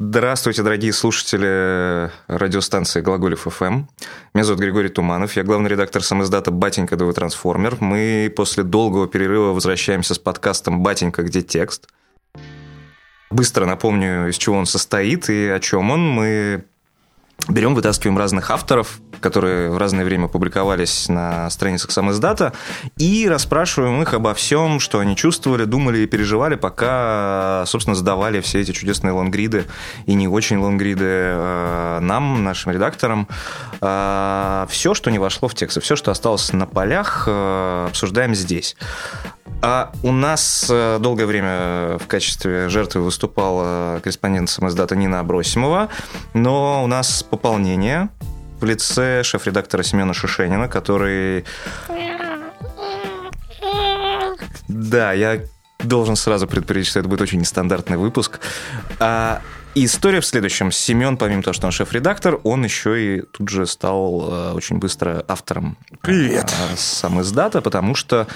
[0.00, 3.84] Здравствуйте, дорогие слушатели радиостанции Глаголев ФМ.
[4.34, 7.76] Меня зовут Григорий Туманов, я главный редактор самоиздата «Батенька ДВ Трансформер».
[7.78, 11.86] Мы после долгого перерыва возвращаемся с подкастом «Батенька, где текст?».
[13.30, 16.08] Быстро напомню, из чего он состоит и о чем он.
[16.08, 16.64] Мы
[17.46, 22.52] берем, вытаскиваем разных авторов, которые в разное время публиковались на страницах самоиздата,
[22.96, 28.60] и расспрашиваем их обо всем, что они чувствовали, думали и переживали, пока, собственно, задавали все
[28.60, 29.66] эти чудесные лонгриды
[30.06, 33.28] и не очень лонгриды э, нам, нашим редакторам.
[33.80, 38.76] Э, все, что не вошло в текст, все, что осталось на полях, э, обсуждаем здесь.
[39.60, 45.88] А у нас долгое время в качестве жертвы выступала корреспондент самоиздата Нина Абросимова,
[46.32, 48.08] но у нас пополнение
[48.60, 51.44] в лице шеф-редактора Семена Шишенина, который...
[54.68, 55.40] Да, я
[55.80, 58.40] должен сразу предупредить, что это будет очень нестандартный выпуск.
[58.98, 59.40] А
[59.84, 60.72] история в следующем.
[60.72, 65.24] Семен, помимо того, что он шеф-редактор, он еще и тут же стал э, очень быстро
[65.28, 66.52] автором Привет.
[66.52, 68.26] Э, сам издата, потому что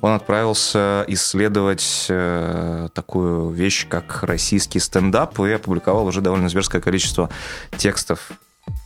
[0.00, 7.30] он отправился исследовать э, такую вещь, как российский стендап, и опубликовал уже довольно зверское количество
[7.76, 8.32] текстов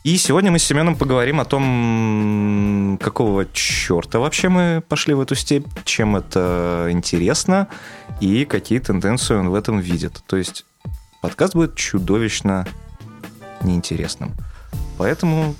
[0.04, 5.34] и сегодня мы с Семеном поговорим о том, какого черта вообще мы пошли в эту
[5.34, 7.68] степь, чем это интересно
[8.20, 10.22] и какие тенденции он в этом видит.
[10.26, 10.64] То есть
[11.26, 12.68] подкаст будет чудовищно
[13.60, 14.32] неинтересным.
[14.96, 15.56] Поэтому,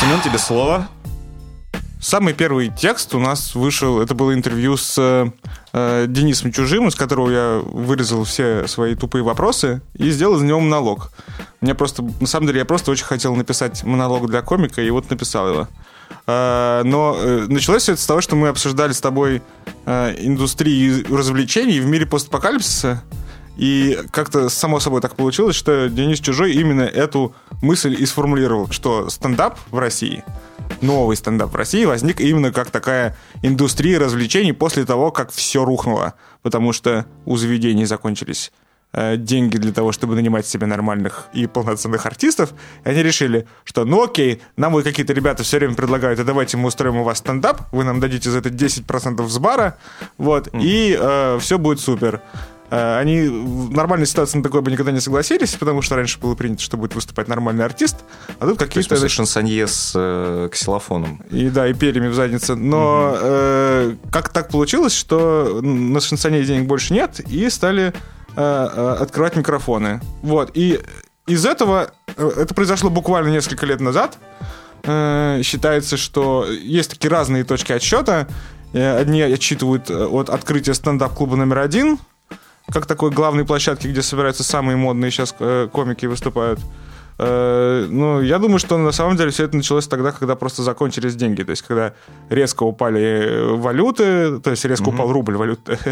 [0.00, 0.88] Семен, тебе слово.
[2.00, 4.98] Самый первый текст у нас вышел, это было интервью с
[5.72, 10.58] э, Денисом Чужим, из которого я вырезал все свои тупые вопросы и сделал из него
[10.58, 11.12] монолог.
[11.60, 15.08] Мне просто, на самом деле, я просто очень хотел написать монолог для комика, и вот
[15.10, 15.68] написал его.
[16.26, 19.42] Э, но э, началось все это с того, что мы обсуждали с тобой
[19.86, 23.04] э, индустрии развлечений в мире постапокалипсиса,
[23.56, 29.08] и как-то само собой так получилось, что Денис Чужой именно эту мысль и сформулировал, что
[29.10, 30.24] стендап в России—
[30.80, 36.14] новый стендап в России возник именно как такая индустрия развлечений после того, как все рухнуло.
[36.42, 38.52] Потому что у заведений закончились
[38.92, 42.52] э, деньги для того, чтобы нанимать себе нормальных и полноценных артистов.
[42.84, 46.56] И они решили, что ну окей, нам вот какие-то ребята все время предлагают, а давайте
[46.56, 49.78] мы устроим у вас стендап, вы нам дадите за это 10% с бара,
[50.18, 50.60] вот, mm.
[50.62, 52.22] и э, все будет супер.
[52.72, 56.34] Э, они в нормальной ситуации на такое бы никогда не согласились, потому что раньше было
[56.34, 57.96] принято, что будет выступать нормальный артист,
[58.38, 58.96] а тут какие-то...
[58.96, 61.22] То есть, шансонье с э, ксилофоном.
[61.30, 62.54] И да, и перьями в заднице.
[62.54, 63.18] Но угу.
[63.20, 67.92] э, как так получилось, что на шансонье денег больше нет, и стали э,
[68.36, 70.00] э, открывать микрофоны.
[70.22, 70.80] Вот, и
[71.26, 71.92] из этого...
[72.16, 74.16] Э, это произошло буквально несколько лет назад.
[74.84, 78.28] Э, считается, что есть такие разные точки отсчета.
[78.72, 81.98] Одни отчитывают от открытия стендап-клуба номер один–
[82.72, 86.60] как такой главной площадки, где собираются самые модные сейчас э, комики выступают.
[87.18, 91.14] Э, ну, я думаю, что на самом деле все это началось тогда, когда просто закончились
[91.14, 91.42] деньги.
[91.42, 91.92] То есть, когда
[92.30, 95.78] резко упали э, валюты, то есть резко упал рубль валюты.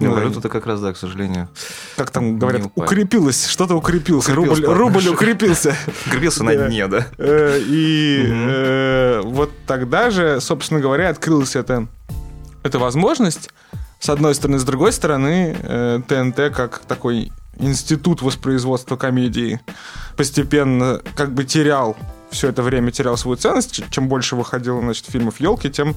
[0.00, 1.48] Ну, валюта-то как раз, да, к сожалению.
[1.96, 4.34] Как там говорят, укрепилось, что-то укрепился.
[4.34, 5.76] Рубль укрепился.
[6.06, 7.06] Укрепился на дне, да.
[7.18, 13.50] И вот тогда же, собственно говоря, открылась эта возможность
[13.98, 14.58] с одной стороны.
[14.58, 19.60] С другой стороны, э, ТНТ как такой институт воспроизводства комедии
[20.16, 21.96] постепенно как бы терял
[22.30, 23.82] все это время терял свою ценность.
[23.90, 25.94] Чем больше выходило значит, фильмов елки, тем,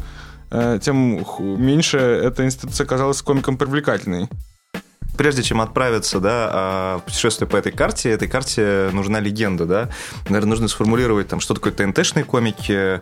[0.49, 4.29] э, тем меньше эта институция казалась комиком привлекательной.
[5.17, 9.65] Прежде чем отправиться да, а, в путешествие по этой карте, этой карте нужна легенда.
[9.65, 9.89] Да?
[10.29, 13.01] Наверное, нужно сформулировать, там, что такое ТНТшные комики,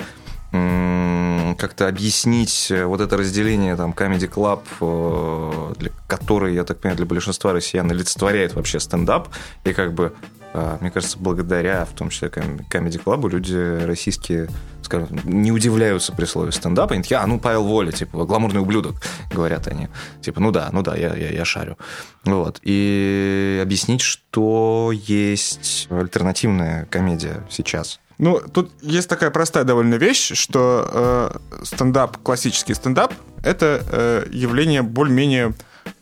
[0.51, 6.97] как-то объяснить э, вот это разделение там Comedy Club, э, для которой, я так понимаю,
[6.97, 9.27] для большинства россиян олицетворяет вообще стендап,
[9.65, 10.13] и как бы
[10.53, 14.49] э, мне кажется, благодаря, в том числе, Comedy Club, люди российские,
[14.81, 16.91] скажем, не удивляются при слове стендап.
[16.91, 18.95] Они такие, а, ну, Павел Воля, типа, гламурный ублюдок,
[19.31, 19.89] говорят они.
[20.21, 21.77] Типа, ну да, ну да, я, я, я шарю.
[22.23, 22.59] Вот.
[22.63, 27.99] И объяснить, что есть альтернативная комедия сейчас.
[28.19, 33.13] Ну, тут есть такая простая довольно вещь, что э, стендап, классический стендап,
[33.43, 35.53] это э, явление более-менее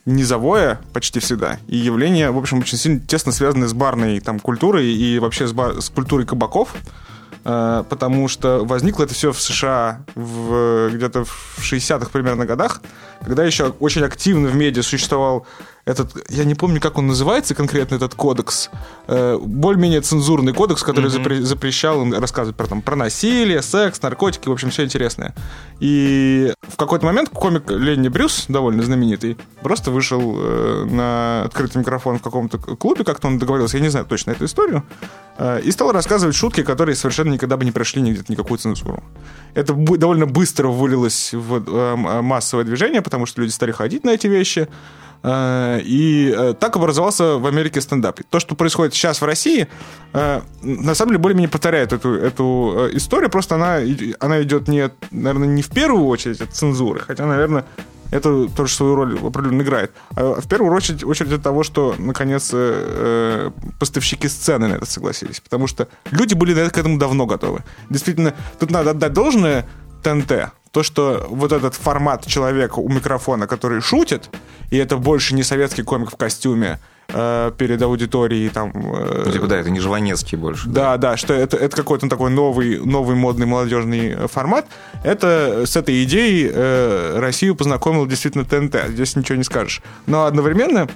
[0.04, 4.86] низовое почти всегда, и явление, в общем, очень сильно тесно связанное с барной там, культурой
[4.86, 6.74] и вообще с, бар, с культурой кабаков,
[7.44, 12.82] э, потому что возникло это все в США в, где-то в 60-х примерно годах,
[13.20, 15.46] когда еще очень активно в медиа существовал
[15.88, 18.68] этот, я не помню, как он называется конкретно, этот кодекс,
[19.06, 21.24] э, более-менее цензурный кодекс, который mm-hmm.
[21.24, 25.34] запре- запрещал рассказывать про, там, про насилие, секс, наркотики, в общем, все интересное.
[25.80, 32.18] И в какой-то момент комик Ленни Брюс, довольно знаменитый, просто вышел э, на открытый микрофон
[32.18, 34.84] в каком-то клубе, как-то он договорился, я не знаю точно эту историю,
[35.38, 39.02] э, и стал рассказывать шутки, которые совершенно никогда бы не прошли нигде никакую цензуру.
[39.54, 44.26] Это довольно быстро вылилось в э, массовое движение, потому что люди стали ходить на эти
[44.26, 44.68] вещи,
[45.24, 48.20] и э, так образовался в Америке стендап.
[48.30, 49.68] То, что происходит сейчас в России,
[50.12, 53.78] на самом деле более-менее повторяет эту, эту историю, просто она,
[54.20, 57.64] она идет, не, наверное, не в первую очередь от цензуры, хотя, наверное,
[58.10, 59.92] это тоже свою роль определенно играет.
[60.14, 65.40] А в первую очередь, очередь от того, что, наконец, э, поставщики сцены на это согласились.
[65.40, 67.64] Потому что люди были к этому давно готовы.
[67.90, 69.68] Действительно, тут надо отдать должное
[70.02, 70.52] ТНТ.
[70.70, 74.30] То, что вот этот формат человека у микрофона, который шутит,
[74.70, 76.78] и это больше не советский комик в костюме,
[77.08, 78.72] э, перед аудиторией там...
[78.74, 80.68] Э, ну, типа, да, это не Жванецкий больше.
[80.68, 84.66] Да, да, да что это, это какой-то такой новый, новый модный молодежный формат.
[85.04, 88.88] Это с этой идеей э, Россию познакомил действительно ТНТ.
[88.88, 89.82] Здесь ничего не скажешь.
[90.06, 90.88] Но одновременно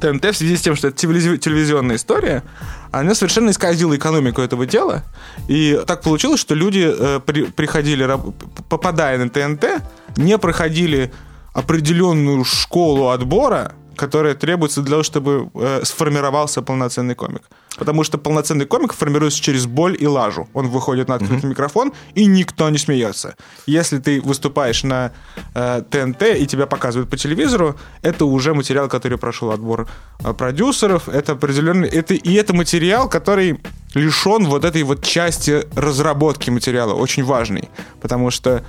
[0.00, 2.42] ТНТ в связи с тем, что это телевизионная история,
[2.90, 5.04] она совершенно исказила экономику этого дела.
[5.48, 8.08] И так получилось, что люди э, при, приходили,
[8.68, 9.82] попадая на ТНТ,
[10.16, 11.12] не проходили
[11.52, 17.42] определенную школу отбора, которая требуется для того, чтобы э, сформировался полноценный комик.
[17.76, 20.48] Потому что полноценный комик формируется через боль и лажу.
[20.54, 21.48] Он выходит на открытый mm-hmm.
[21.50, 23.36] микрофон, и никто не смеется.
[23.66, 25.12] Если ты выступаешь на
[25.54, 29.88] э, ТНТ и тебя показывают по телевизору, это уже материал, который прошел отбор
[30.20, 31.08] э, продюсеров.
[31.08, 31.88] Это определенный...
[31.88, 33.60] Это, и это материал, который
[33.94, 37.68] лишен вот этой вот части разработки материала, очень важный.
[38.00, 38.64] Потому что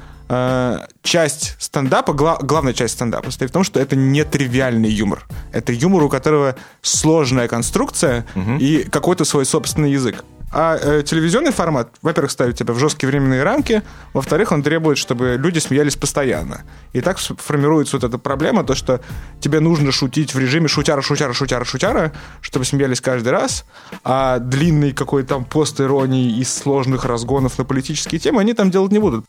[1.01, 5.25] часть стендапа, гла- главная часть стендапа состоит в том, что это не тривиальный юмор.
[5.53, 8.57] Это юмор, у которого сложная конструкция угу.
[8.59, 10.24] и какой-то свой собственный язык.
[10.50, 13.83] А э, телевизионный формат, во-первых, ставит тебя в жесткие временные рамки,
[14.13, 16.62] во-вторых, он требует, чтобы люди смеялись постоянно.
[16.94, 19.01] И так формируется вот эта проблема, то, что
[19.41, 23.65] тебе нужно шутить в режиме шутяра, шутяра, шутяра, шутяра, чтобы смеялись каждый раз,
[24.06, 28.94] а длинный какой-то там пост иронии из сложных разгонов на политические темы они там делать
[28.94, 29.25] не будут.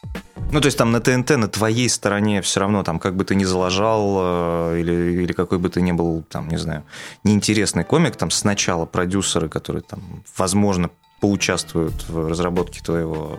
[0.50, 3.34] Ну, то есть там на ТНТ, на твоей стороне все равно, там, как бы ты
[3.34, 6.84] ни залажал, э, или, или какой бы ты ни был, там, не знаю,
[7.22, 10.88] неинтересный комик, там, сначала продюсеры, которые там, возможно,
[11.20, 13.38] поучаствуют в разработке твоего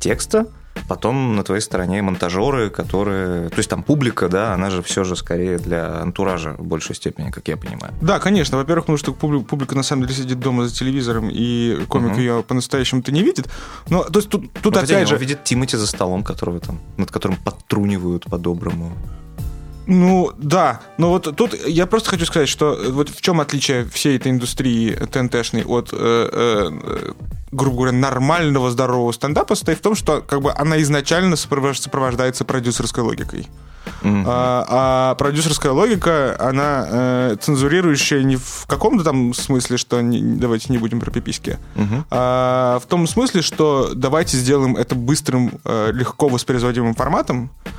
[0.00, 0.46] текста,
[0.88, 3.48] потом на твоей стороне монтажеры, которые...
[3.48, 7.30] То есть там публика, да, она же все же скорее для антуража в большей степени,
[7.30, 7.92] как я понимаю.
[8.00, 8.58] Да, конечно.
[8.58, 12.20] Во-первых, потому что публика, публика на самом деле сидит дома за телевизором, и комик угу.
[12.20, 13.48] ее по-настоящему-то не видит.
[13.88, 15.16] Но то есть тут, тут опять хотя, же...
[15.16, 18.92] Видит Тимати за столом, которого там, над которым подтрунивают по-доброму.
[19.86, 20.80] Ну, да.
[20.98, 24.92] Но вот тут я просто хочу сказать, что вот в чем отличие всей этой индустрии
[24.92, 25.96] ТНТшной от, э,
[26.32, 27.12] э,
[27.50, 33.02] грубо говоря, нормального здорового стендапа состоит в том, что как бы она изначально сопровождается продюсерской
[33.02, 33.48] логикой.
[34.02, 34.24] Mm-hmm.
[34.26, 40.66] А, а продюсерская логика, она э, цензурирующая не в каком-то там смысле, что не, давайте
[40.70, 42.04] не будем про пиписьки, mm-hmm.
[42.10, 47.70] а в том смысле, что давайте сделаем это быстрым, э, легко воспроизводимым форматом, Э,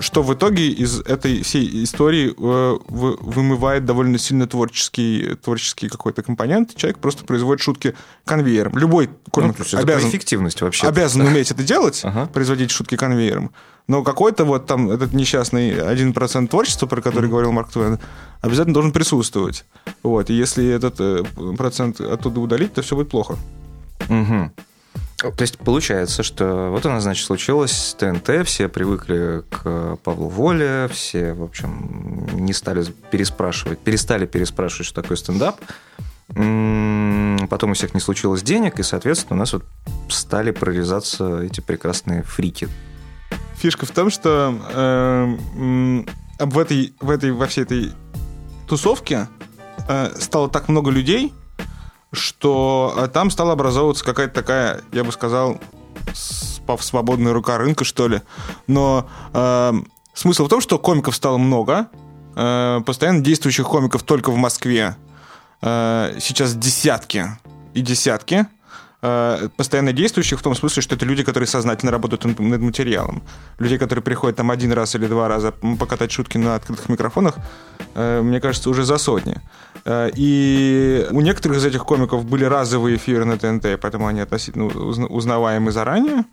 [0.00, 6.76] что в итоге из этой всей истории э, вымывает довольно сильно творческий, творческий какой-то компонент.
[6.76, 7.94] Человек просто производит шутки
[8.24, 8.76] конвейером.
[8.76, 10.86] Любой комик ну, обязан, эффективность вообще.
[10.86, 12.26] обязан уметь это делать, ага.
[12.26, 13.52] производить шутки конвейером.
[13.86, 17.30] Но какой-то вот там этот несчастный 1% творчества, про который mm-hmm.
[17.30, 17.98] говорил Марк Твен,
[18.40, 19.64] обязательно должен присутствовать.
[20.02, 20.30] Вот.
[20.30, 21.22] И если этот э,
[21.56, 23.36] процент оттуда удалить, то все будет плохо.
[24.08, 24.50] Угу.
[25.30, 30.88] То есть получается, что вот у нас, значит, случилось ТНТ, все привыкли к Павлу Воле,
[30.92, 35.60] все, в общем, не стали переспрашивать, перестали переспрашивать, что такое стендап.
[36.28, 39.64] Потом у всех не случилось денег, и, соответственно, у нас вот
[40.08, 42.68] стали прорезаться эти прекрасные фрики.
[43.56, 46.04] Фишка в том, что э,
[46.38, 47.92] в, этой, в этой, во всей этой
[48.66, 49.28] тусовке
[49.88, 51.32] э, стало так много людей,
[52.14, 55.60] что э, там стала образовываться какая-то такая, я бы сказал,
[56.80, 58.22] свободная рука рынка, что ли.
[58.66, 59.72] Но э,
[60.14, 61.88] смысл в том, что комиков стало много,
[62.36, 64.96] э, постоянно действующих комиков только в Москве
[65.62, 67.26] э, сейчас десятки
[67.74, 68.46] и десятки.
[69.04, 73.22] э, постоянно действующих в том смысле, что это люди, которые сознательно работают над материалом.
[73.58, 77.36] Людей, которые приходят там один раз или два раза покатать шутки на открытых микрофонах,
[77.94, 79.36] э, мне кажется, уже за сотни.
[79.84, 84.66] Э, и у некоторых из этих комиков были разовые эфиры на ТНТ, поэтому они относительно
[84.66, 86.24] узнаваемы заранее.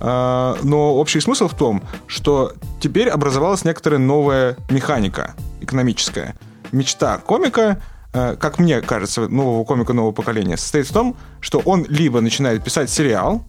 [0.00, 6.34] Э, но общий смысл в том, что теперь образовалась некоторая новая механика экономическая.
[6.72, 7.80] Мечта комика
[8.14, 12.62] Э, как мне кажется, нового комика нового поколения, состоит в том, что он либо начинает
[12.64, 13.44] писать сериал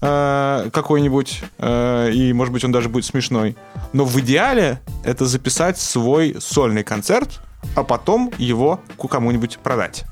[0.00, 3.56] какой-нибудь, и, может быть, он даже будет смешной,
[3.94, 7.40] но в идеале это записать свой сольный концерт,
[7.74, 10.04] а потом его кому-нибудь продать.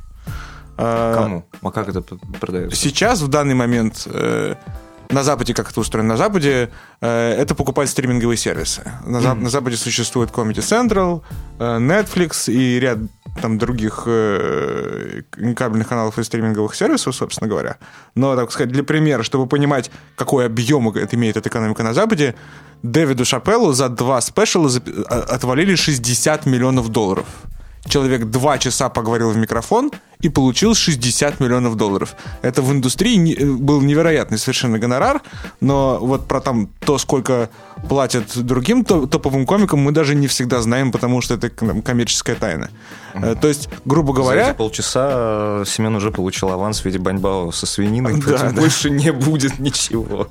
[0.76, 1.44] Кому?
[1.62, 2.02] А как это
[2.40, 2.76] продается?
[2.76, 4.06] Сейчас, в данный момент,
[5.10, 8.90] на Западе, как это устроено на Западе, это покупать стриминговые сервисы.
[9.04, 9.34] На, mm-hmm.
[9.34, 11.22] на Западе существует Comedy Central,
[11.58, 12.98] Netflix и ряд
[13.40, 15.22] там других э,
[15.56, 17.78] кабельных каналов и стриминговых сервисов, собственно говоря.
[18.14, 22.34] Но, так сказать, для примера, чтобы понимать, какой объем это имеет эта экономика на Западе,
[22.82, 24.70] Дэвиду Шапеллу за два спешала
[25.08, 27.26] а, отвалили 60 миллионов долларов.
[27.86, 32.14] Человек два часа поговорил в микрофон и получил 60 миллионов долларов.
[32.42, 35.20] Это в индустрии э, был невероятный совершенно гонорар,
[35.60, 37.50] но вот про там то, сколько
[37.88, 42.70] платят другим топовым комикам, мы даже не всегда знаем, потому что это коммерческая тайна.
[43.14, 43.40] Mm-hmm.
[43.40, 44.44] То есть, грубо говоря...
[44.44, 48.50] За эти полчаса э, Семен уже получил аванс в виде баньбао со свининой, да, да.
[48.50, 50.28] больше не будет ничего.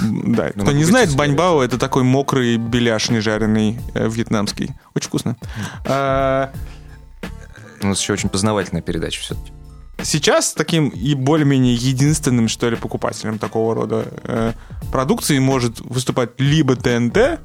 [0.00, 4.70] Да, кто не знает, баньбао это такой мокрый беляш нежаренный вьетнамский.
[4.94, 5.36] Очень вкусно.
[5.84, 6.50] А,
[7.82, 9.52] у нас еще очень познавательная передача все-таки.
[10.02, 14.52] Сейчас таким и более-менее единственным, что ли, покупателем такого рода э,
[14.92, 17.40] продукции может выступать либо ТНТ,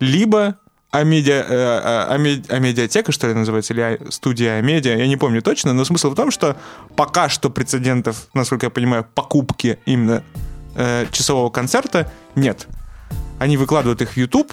[0.00, 0.56] либо
[0.90, 5.84] Амедиа, э, Амедиа, Амедиатека, что ли, называется, или студия Амедиа, я не помню точно, но
[5.84, 6.56] смысл в том, что
[6.96, 10.24] пока что прецедентов, насколько я понимаю, покупки именно
[10.74, 12.66] э, часового концерта нет.
[13.38, 14.52] Они выкладывают их в YouTube,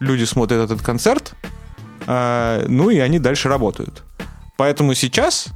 [0.00, 1.34] люди смотрят этот концерт,
[2.06, 4.02] э, ну и они дальше работают.
[4.58, 5.46] Поэтому сейчас,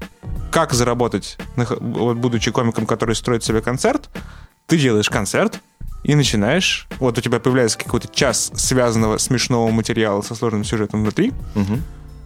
[0.52, 4.08] как заработать, будучи комиком, который строит себе концерт,
[4.68, 5.60] ты делаешь концерт,
[6.04, 11.32] и начинаешь, вот у тебя появляется какой-то час связанного смешного материала со сложным сюжетом внутри,
[11.56, 11.78] угу.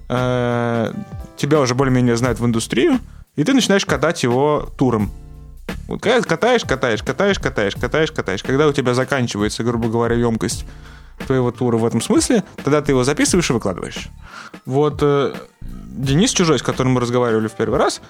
[0.06, 3.00] тебя уже более-менее знают в индустрию,
[3.36, 5.10] и ты начинаешь катать его туром.
[5.88, 8.42] Вот катаешь, катаешь, катаешь, катаешь, катаешь, катаешь.
[8.42, 10.66] Когда у тебя заканчивается, грубо говоря, емкость
[11.26, 14.08] твоего тура в этом смысле, тогда ты его записываешь и выкладываешь.
[14.64, 18.00] Вот э, Денис Чужой, с которым мы разговаривали в первый раз,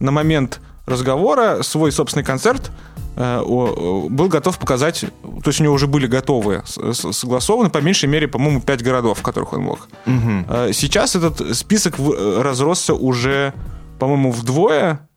[0.00, 2.70] на момент разговора свой собственный концерт
[3.16, 8.28] э, был готов показать, то есть у него уже были готовы, согласованы, по меньшей мере,
[8.28, 9.88] по-моему, пять городов, в которых он мог.
[10.06, 10.72] Угу.
[10.72, 13.52] Сейчас этот список разросся уже,
[13.98, 15.07] по-моему, вдвое, Э,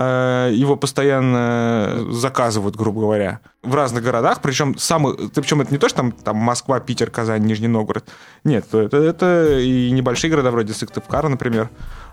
[0.00, 5.98] его постоянно заказывают, грубо говоря, в разных городах, причем самый, причем это не то, что
[5.98, 8.04] там, там Москва, Питер, Казань, Нижний Новгород,
[8.42, 11.68] нет, это, это и небольшие города вроде Сыктывкара, например,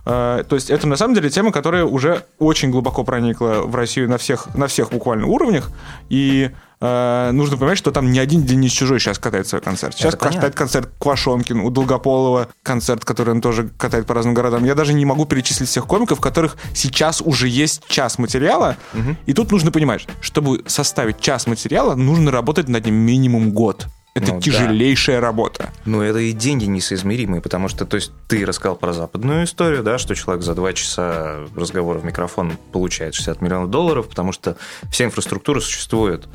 [0.06, 4.10] э, то есть это на самом деле тема, которая уже очень глубоко проникла в Россию
[4.10, 5.72] на всех, на всех буквально уровнях,
[6.10, 9.94] и э, нужно понимать, что там не один Денис Чужой сейчас катает свой концерт.
[9.96, 10.58] Сейчас Это катает понятно.
[10.58, 14.64] концерт Квашонкин, у Долгополова концерт, который он тоже катает по разным городам.
[14.66, 18.78] Я даже не могу перечислить всех комиков, которых сейчас уже есть час материала.
[18.94, 19.16] Угу.
[19.26, 23.88] И тут нужно понимать, чтобы составить час материала, нужно работать над ним минимум год.
[24.18, 25.28] Это ну, тяжелейшая да.
[25.28, 25.70] работа.
[25.86, 30.00] Ну, это и деньги несоизмеримые, потому что, то есть, ты рассказал про западную историю, да,
[30.00, 34.58] что человек за два часа разговора в микрофон получает 60 миллионов долларов, потому что
[34.92, 36.28] вся инфраструктура существует.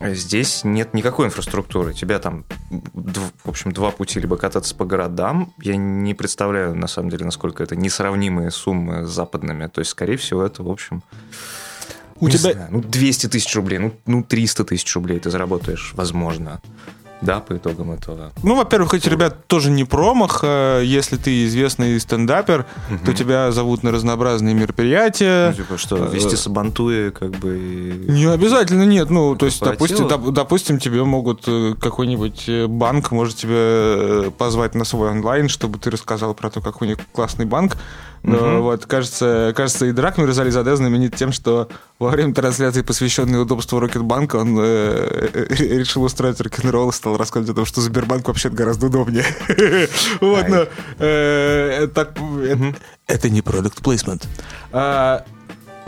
[0.00, 1.92] Здесь нет никакой инфраструктуры.
[1.92, 5.52] Тебя там, в общем, два пути, либо кататься по городам.
[5.60, 9.66] Я не представляю, на самом деле, насколько это несравнимые суммы с западными.
[9.66, 11.02] То есть, скорее всего, это, в общем...
[12.20, 12.52] У тебя...
[12.52, 16.60] Знаю, ну, 200 тысяч рублей, ну, ну, 300 тысяч рублей ты заработаешь, возможно
[17.20, 18.32] да, по итогам этого.
[18.42, 20.40] Ну, во-первых, эти ребята тоже не промах.
[20.42, 23.04] А если ты известный стендапер, угу.
[23.04, 25.48] то тебя зовут на разнообразные мероприятия.
[25.48, 28.04] Ну, типа что, э, вести сабантуи, как бы...
[28.08, 29.10] Не обязательно, нет.
[29.10, 34.84] Ну, то есть, допустим, допустим, тебе могут э, какой-нибудь э, банк может тебя позвать на
[34.84, 37.76] свой онлайн, чтобы ты рассказал про то, какой у них классный банк.
[38.22, 38.62] Но угу.
[38.62, 44.36] вот, кажется, кажется, и Драк Мирзализаде знаменит тем, что во время трансляции, посвященной удобству Рокетбанка,
[44.36, 49.24] он э, решил устроить рок-н-ролл и стал рассказывать о том, что Сбербанк вообще гораздо удобнее.
[50.20, 50.66] Вот, но
[50.98, 51.88] э,
[53.06, 54.26] это не продукт плейсмент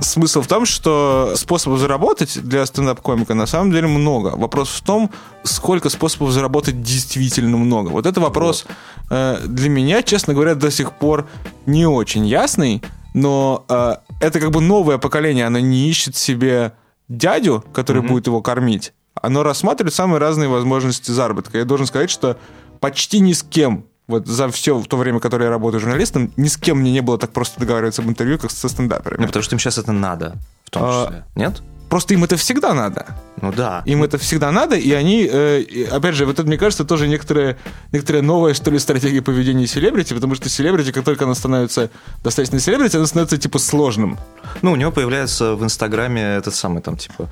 [0.01, 4.29] смысл в том, что способов заработать для стендап-комика на самом деле много.
[4.37, 5.11] Вопрос в том,
[5.43, 7.89] сколько способов заработать действительно много.
[7.89, 8.67] Вот это вопрос
[9.11, 11.29] э, для меня, честно говоря, до сих пор
[11.67, 12.83] не очень ясный.
[13.15, 16.73] но э, это как бы новое поколение, оно не ищет себе
[17.09, 18.09] дядю, который mm-hmm.
[18.09, 18.93] будет его кормить.
[19.15, 21.59] Оно рассматривает самые разные возможности заработка.
[21.59, 22.37] Я должен сказать, что
[22.79, 26.49] почти ни с кем вот за все в то время, которое я работаю журналистом, ни
[26.49, 29.23] с кем мне не было так просто договариваться об интервью, как со стендаперами.
[29.23, 31.25] Ну, потому что им сейчас это надо, в том числе.
[31.35, 31.63] А, Нет?
[31.89, 33.07] Просто им это всегда надо.
[33.43, 33.83] Ну да.
[33.85, 37.59] Им это всегда надо, и они, э, опять же, вот это, мне кажется, тоже некоторая,
[37.91, 41.91] некоторая новая, что ли, стратегия поведения селебрити, потому что селебрити, как только она становится
[42.23, 44.19] достаточно селебрити, она становится, типа, сложным.
[44.63, 47.29] Ну, у него появляется в Инстаграме этот самый, там, типа,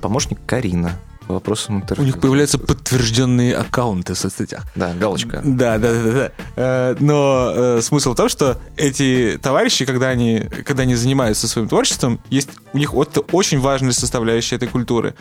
[0.00, 0.92] помощник Карина
[1.28, 2.02] по вопросам интерфейса.
[2.02, 4.64] У них появляются подтвержденные аккаунты в соцсетях.
[4.74, 5.42] Да, галочка.
[5.44, 6.32] Да, да, да, да.
[6.56, 11.68] Э, но э, смысл в том, что эти товарищи, когда они, когда они занимаются своим
[11.68, 15.14] творчеством, есть у них вот очень важная составляющая этой культуры.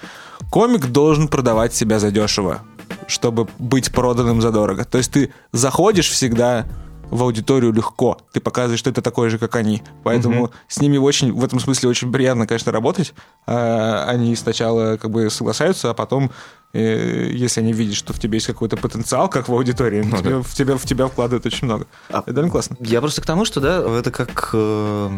[0.49, 2.61] Комик должен продавать себя задешево,
[3.07, 4.85] чтобы быть проданным задорого.
[4.85, 6.65] То есть ты заходишь всегда
[7.09, 8.17] в аудиторию легко.
[8.33, 9.83] Ты показываешь, что это такой же, как они.
[10.03, 10.51] Поэтому угу.
[10.67, 13.13] с ними очень, в этом смысле очень приятно, конечно, работать.
[13.45, 16.31] А, они сначала как бы соглашаются, а потом
[16.74, 20.41] если они видят, что в тебе есть какой-то потенциал, как в аудитории, ну, тебе, да.
[20.41, 21.88] в, тебя, в тебя вкладывают очень много.
[22.09, 22.77] А, это довольно классно.
[22.79, 25.09] Я просто к тому, что, да, это как, э,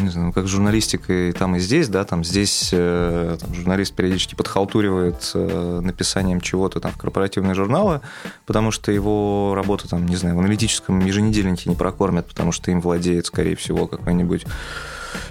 [0.00, 4.34] не знаю, как журналистика и там и здесь, да, там здесь э, там, журналист периодически
[4.34, 8.00] подхалтуривает написанием чего-то там в корпоративные журналы,
[8.46, 12.80] потому что его работа там, не знаю, в аналитическом еженедельнике не прокормят, потому что им
[12.80, 14.46] владеет, скорее всего, какой-нибудь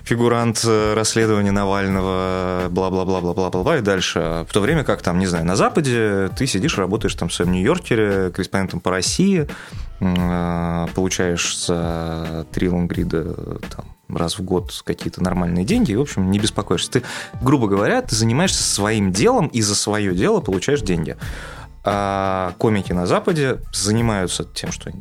[0.07, 4.45] фигурант э, расследования Навального, бла-бла-бла-бла-бла-бла, и дальше.
[4.47, 7.51] В то время как там, не знаю, на Западе ты сидишь, работаешь там в своем
[7.51, 9.47] Нью-Йоркере, корреспондентом по России,
[9.99, 16.31] э, получаешь за три лонгрида там, раз в год какие-то нормальные деньги, и, в общем,
[16.31, 16.91] не беспокоишься.
[16.91, 17.03] Ты,
[17.41, 21.17] грубо говоря, ты занимаешься своим делом, и за свое дело получаешь деньги.
[21.83, 24.91] А комики на Западе занимаются тем, что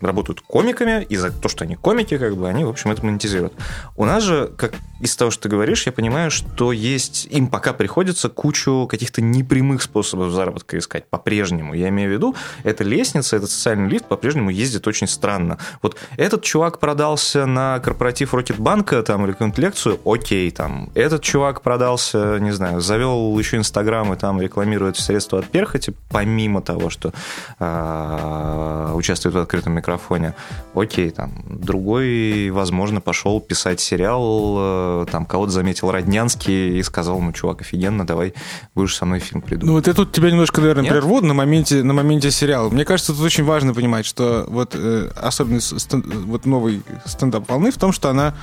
[0.00, 3.54] работают комиками, и за то, что они комики, как бы, они, в общем, это монетизируют.
[3.96, 7.72] У нас же, как из того, что ты говоришь, я понимаю, что есть, им пока
[7.72, 11.74] приходится кучу каких-то непрямых способов заработка искать по-прежнему.
[11.74, 15.58] Я имею в виду, эта лестница, этот социальный лифт по-прежнему ездит очень странно.
[15.82, 20.90] Вот этот чувак продался на корпоратив Рокетбанка там, или какую-нибудь лекцию, окей, там.
[20.94, 26.62] Этот чувак продался, не знаю, завел еще Инстаграм и там рекламирует средства от перхоти, помимо
[26.62, 27.12] того, что
[27.58, 30.34] э, участвует в открытом микрофоне.
[30.74, 31.32] Окей, там.
[31.46, 38.06] Другой, возможно, пошел писать сериал э, там кого-то заметил Роднянский и сказал ему, чувак, офигенно,
[38.06, 38.34] давай
[38.74, 39.66] будешь со мной фильм придумать.
[39.66, 40.92] Ну вот я тут тебя немножко, наверное, Нет?
[40.92, 42.70] прерву на моменте, на моменте сериала.
[42.70, 47.70] Мне кажется, тут очень важно понимать, что вот э, особенность стен, вот новой стендап волны
[47.70, 48.34] в том, что она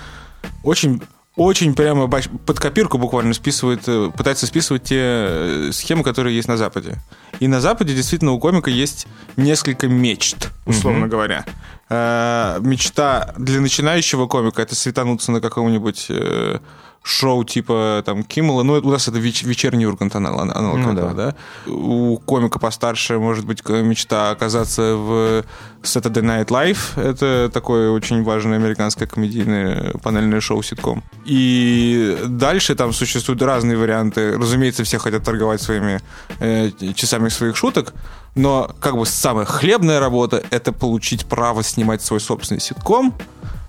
[0.64, 1.02] очень
[1.40, 6.58] очень прямо под копирку буквально списывает, э, пытается списывать те э, схемы, которые есть на
[6.58, 6.98] Западе.
[7.40, 11.08] И на Западе действительно у комика есть несколько мечт, условно mm-hmm.
[11.08, 11.46] говоря.
[11.90, 16.60] Э, мечта для начинающего комика это светануться на каком-нибудь э,
[17.04, 21.14] шоу типа там Киммела, ну у нас это веч- вечерний Ургант аналог, аналог ну, да.
[21.14, 21.36] да.
[21.72, 25.44] У комика постарше может быть мечта оказаться в
[25.82, 31.04] Saturday Night Live, это такое очень важное американское комедийное панельное шоу ситком.
[31.26, 34.38] И дальше там существуют разные варианты.
[34.38, 36.02] Разумеется, все хотят торговать своими
[36.40, 37.94] э, часами своих шуток,
[38.36, 43.14] но как бы самая хлебная работа— это получить право снимать свой собственный ситком,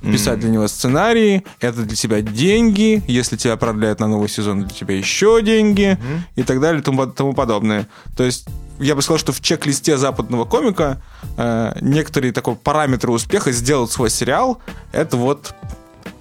[0.00, 0.40] писать mm-hmm.
[0.40, 4.96] для него сценарии, это для тебя деньги, если тебя продляют на новый сезон, для тебя
[4.96, 6.20] еще деньги mm-hmm.
[6.36, 7.86] и так далее, и тому, тому подобное.
[8.16, 8.46] То есть
[8.78, 11.02] я бы сказал, что в чек-листе западного комика
[11.36, 14.60] э, некоторые такой параметры успеха сделать свой сериал,
[14.92, 15.54] это вот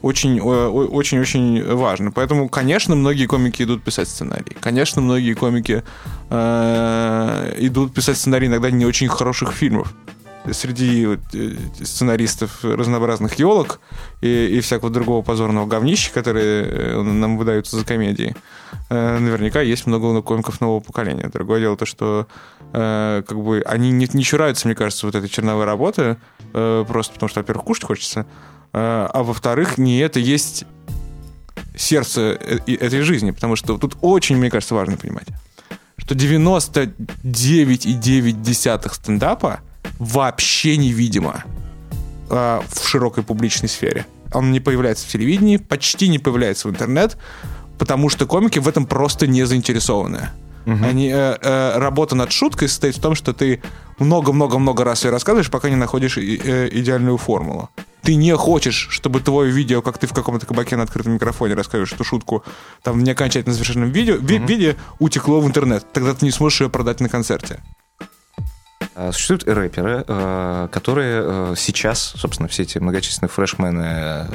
[0.02, 2.12] очень, очень-очень важно.
[2.12, 4.56] Поэтому, конечно, многие комики идут писать сценарий.
[4.60, 5.84] Конечно, многие комики
[6.30, 9.94] э, идут писать сценарий иногда не очень хороших фильмов.
[10.52, 11.18] Среди э,
[11.84, 13.82] сценаристов разнообразных елок
[14.22, 18.34] и, и всякого другого позорного говнища, которые э, нам выдаются за комедии,
[18.90, 21.30] э, наверняка есть много комиков нового поколения.
[21.32, 22.28] Другое дело то, что
[22.72, 26.18] как бы они не, не чураются, мне кажется, вот этой черновой работы,
[26.52, 28.28] просто потому что, во-первых, кушать хочется,
[28.74, 30.66] а, во-вторых, не это есть
[31.76, 35.26] сердце этой жизни, потому что тут очень, мне кажется, важно понимать,
[35.98, 39.62] что 99,9 стендапа
[40.00, 41.44] вообще невидимо
[42.30, 44.06] э, в широкой публичной сфере.
[44.34, 47.18] Он не появляется в телевидении, почти не появляется в интернет,
[47.78, 50.30] потому что комики в этом просто не заинтересованы.
[50.66, 50.86] Угу.
[50.86, 53.62] Они, э, э, работа над шуткой состоит в том, что ты
[53.98, 57.70] много-много-много раз ее рассказываешь, пока не находишь и, э, идеальную формулу.
[58.02, 61.92] Ты не хочешь, чтобы твое видео, как ты в каком-то кабаке на открытом микрофоне рассказываешь
[61.92, 62.44] эту шутку,
[62.82, 64.26] там в неокончательно завершенном видео, угу.
[64.26, 65.86] виде утекло в интернет.
[65.92, 67.60] Тогда ты не сможешь ее продать на концерте.
[69.02, 74.28] А, существуют рэперы, э, которые э, сейчас, собственно, все эти многочисленные фрешмены,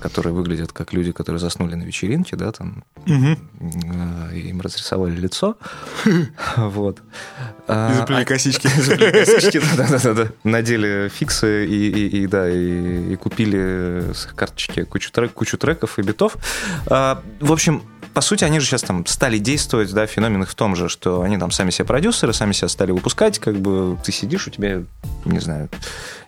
[0.00, 3.36] которые выглядят как люди, которые заснули на вечеринке, да, там, угу.
[4.34, 5.56] им разрисовали лицо,
[6.56, 6.98] вот.
[7.68, 8.66] И заплели а, косички.
[9.12, 10.32] косички, да-да-да.
[10.42, 16.36] Надели фиксы и, да, и, купили с карточки кучу, трек, кучу треков и битов.
[16.86, 17.84] В общем,
[18.18, 21.22] по сути, они же сейчас там стали действовать, да, феномен их в том же, что
[21.22, 24.82] они там сами себе продюсеры, сами себя стали выпускать, как бы ты сидишь, у тебя,
[25.24, 25.68] не знаю,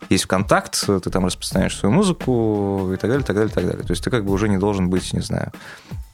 [0.08, 3.82] есть ВКонтакт, ты там распространяешь свою музыку и так далее, так далее, так далее.
[3.82, 5.50] То есть ты как бы уже не должен быть, не знаю,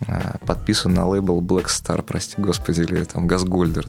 [0.08, 3.86] а, подписан на лейбл Black Star, прости господи, или там Газгольдер.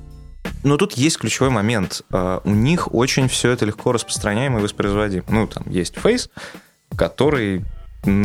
[0.63, 2.02] Но тут есть ключевой момент.
[2.12, 5.23] А, у них очень все это легко распространяемо и воспроизводимо.
[5.30, 6.30] Ну, там есть Face,
[6.97, 7.63] который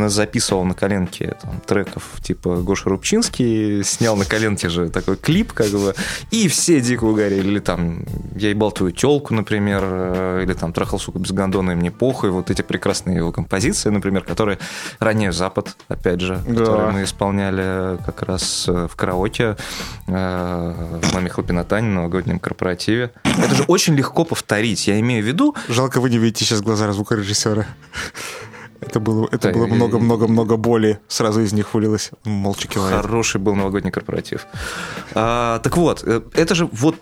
[0.07, 5.69] записывал на коленке там, треков типа Гоша Рубчинский, снял на коленке же такой клип, как
[5.69, 5.93] бы,
[6.31, 7.47] и все дико угорели.
[7.47, 11.75] Или там «Я ебал твою телку», например, э, или там «Трахал, сука, без гондона, и
[11.75, 12.29] мне похуй».
[12.29, 14.59] Вот эти прекрасные его композиции, например, которые
[14.99, 16.55] «Ранее Запад», опять же, да.
[16.55, 19.55] которые мы исполняли как раз э, в караоке
[20.07, 23.11] э, в «Маме Хлопинатане» на новогоднем корпоративе.
[23.23, 24.87] Это же очень легко повторить.
[24.87, 25.55] Я имею в виду...
[25.67, 27.65] Жалко, вы не видите сейчас глаза звукорежиссера.
[28.87, 30.99] Это было, это было много-много-много боли.
[31.07, 32.11] Сразу из них вылилось.
[32.23, 33.01] Молча кивает.
[33.01, 34.47] Хороший был новогодний корпоратив.
[35.13, 36.95] А, так вот, э, это же вот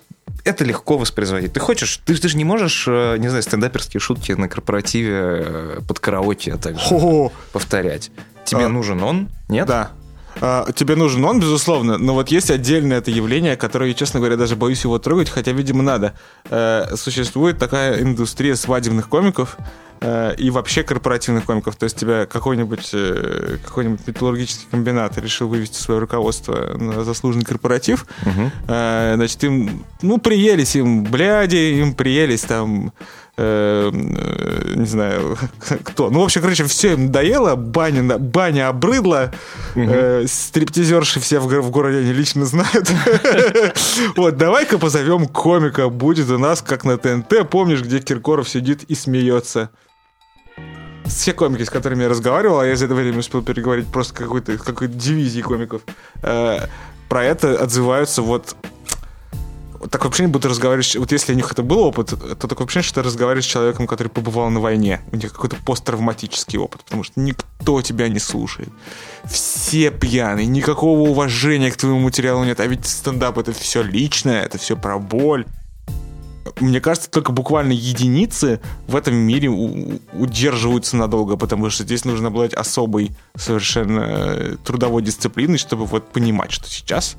[0.43, 1.53] это легко воспроизводить.
[1.53, 5.79] Ты хочешь, ты, ты же не можешь, э, не знаю, стендаперские шутки на корпоративе э,
[5.87, 7.31] под караоке а также Хо-хо.
[7.51, 8.11] повторять.
[8.45, 9.67] Тебе а, нужен он, нет?
[9.67, 9.91] Да.
[10.39, 14.37] А, тебе нужен он, безусловно, но вот есть отдельное это явление, которое, я, честно говоря,
[14.37, 16.13] даже боюсь его трогать, хотя, видимо, надо.
[16.49, 19.57] Э, существует такая индустрия свадебных комиков,
[20.03, 21.75] Э, и вообще корпоративных комиков.
[21.75, 28.07] То есть тебя какой-нибудь э, какой-нибудь металлургический комбинат решил вывести свое руководство на заслуженный корпоратив.
[28.25, 28.51] Угу.
[28.65, 32.93] Значит, им, ну, приелись им бляди, им приелись там
[33.37, 35.37] не знаю,
[35.83, 36.09] кто.
[36.09, 39.31] Ну, в общем, короче, все им надоело, баня, баня обрыдла,
[39.75, 39.85] угу.
[39.87, 42.91] э, стриптизерши все в, в городе они лично знают.
[44.15, 48.95] Вот, давай-ка позовем комика, будет у нас, как на ТНТ, помнишь, где Киркоров сидит и
[48.95, 49.69] смеется
[51.05, 54.57] все комики, с которыми я разговаривал, а я за это время успел переговорить просто какой-то
[54.57, 55.81] какой дивизии комиков,
[56.23, 56.59] э,
[57.09, 58.55] про это отзываются вот
[59.89, 60.95] такое ощущение, будто разговариваешь...
[60.95, 63.87] Вот если у них это был опыт, то такое ощущение, что ты разговариваешь с человеком,
[63.87, 65.01] который побывал на войне.
[65.11, 68.69] У них какой-то посттравматический опыт, потому что никто тебя не слушает.
[69.25, 72.59] Все пьяные, никакого уважения к твоему материалу нет.
[72.59, 75.45] А ведь стендап— это все личное, это все про боль
[76.59, 82.53] мне кажется, только буквально единицы в этом мире удерживаются надолго, потому что здесь нужно обладать
[82.53, 87.15] особой совершенно э, трудовой дисциплиной, чтобы вот понимать, что сейчас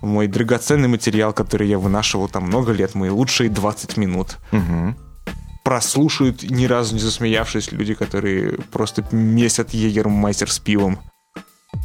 [0.00, 4.94] мой драгоценный материал, который я вынашивал там много лет, мои лучшие 20 минут, угу.
[5.64, 10.98] прослушают ни разу не засмеявшись люди, которые просто месят егермайстер с пивом.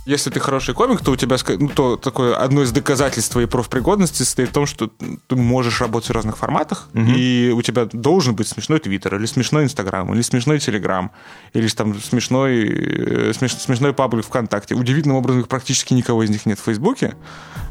[0.05, 4.23] Если ты хороший комик, то у тебя ну, то такое одно из доказательств твоей профпригодности
[4.23, 4.89] состоит в том, что
[5.27, 7.03] ты можешь работать в разных форматах, угу.
[7.05, 11.11] и у тебя должен быть смешной Твиттер, или смешной Инстаграм, или смешной Телеграм,
[11.53, 14.73] или там смешной, э, смеш, смешной паблик ВКонтакте.
[14.73, 17.15] Удивительным образом практически никого из них нет в Фейсбуке.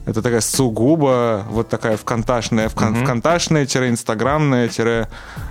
[0.06, 3.04] Это такая сугубо вот такая вконташная, вкон, угу.
[3.04, 4.70] вконташная-инстаграмная,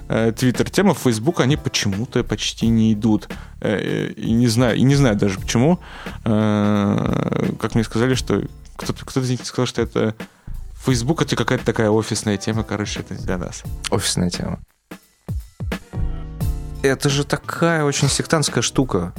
[0.07, 0.93] э, твиттер тема.
[0.93, 3.27] В Фейсбук они почему-то почти не идут.
[3.61, 5.79] Э, и не знаю, и не знаю даже почему.
[6.23, 6.68] Э,
[7.59, 8.43] как мне сказали, что
[8.75, 10.15] кто-то, кто из них сказал, что это
[10.85, 13.63] Facebook это какая-то такая офисная тема, короче, это для нас.
[13.91, 14.59] Офисная тема.
[16.81, 19.13] Это же такая очень сектантская штука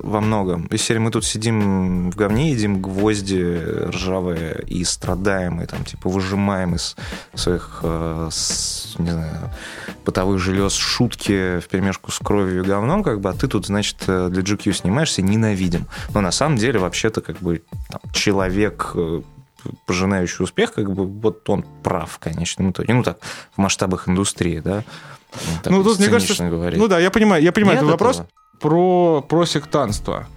[0.00, 0.68] во многом.
[0.70, 6.74] Если мы тут сидим в говне, едим гвозди ржавые и страдаем, и там, типа, выжимаем
[6.74, 6.96] из
[7.34, 8.30] своих, э,
[8.98, 9.50] не знаю,
[10.06, 13.96] бытовых желез шутки в перемешку с кровью и говном, как бы, а ты тут, значит,
[14.06, 15.86] э, для GQ снимаешься, ненавидим.
[16.14, 19.22] Но на самом деле, вообще-то, как бы, там, человек э,
[19.86, 22.94] пожинающий успех, как бы, вот он прав в конечном итоге.
[22.94, 23.18] Ну, так,
[23.54, 24.84] в масштабах индустрии, да.
[25.62, 26.78] Так ну, тут, мне кажется, говорить.
[26.78, 28.22] ну да, я понимаю, я понимаю Нет этот вопрос
[28.60, 30.28] про, про сектанство.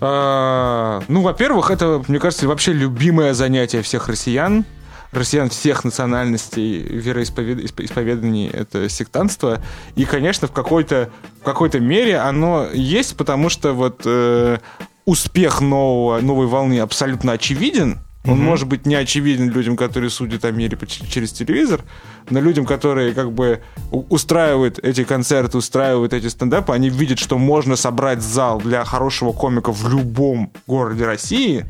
[0.00, 4.64] А, ну, во-первых, это, мне кажется, вообще любимое занятие всех россиян
[5.12, 9.62] россиян всех национальностей, вероисповеданий— это сектантство.
[9.94, 14.58] И, конечно, в какой-то в какой-то мере оно есть, потому что вот э,
[15.04, 18.42] успех нового, новой волны абсолютно очевиден, он угу.
[18.42, 21.82] может быть не очевиден людям, которые судят о мире через телевизор,
[22.30, 27.74] но людям, которые как бы устраивают эти концерты, устраивают эти стендапы, они видят, что можно
[27.74, 31.66] собрать зал для хорошего комика в любом городе России,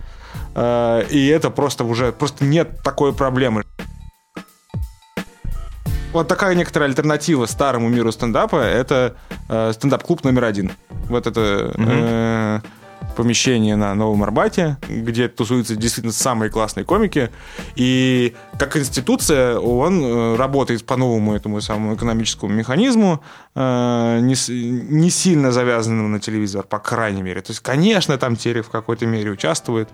[0.55, 3.65] и это просто уже просто нет такой проблемы.
[6.13, 8.57] вот такая некоторая альтернатива старому миру стендапа.
[8.57, 9.17] Это
[9.49, 10.73] э, стендап-клуб номер один.
[11.09, 12.61] Вот это э,
[13.15, 17.31] помещение на Новом Арбате, где тусуются действительно самые классные комики.
[17.77, 23.23] И как институция он э, работает по новому этому самому экономическому механизму,
[23.55, 27.41] э, не, не сильно завязанному на телевизор, по крайней мере.
[27.41, 29.89] То есть, конечно, там Терек в какой-то мере участвует,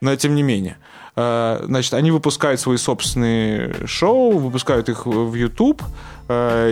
[0.00, 0.76] но тем не менее.
[1.16, 5.82] Э, Значит, они выпускают свои собственные шоу, выпускают их в YouTube,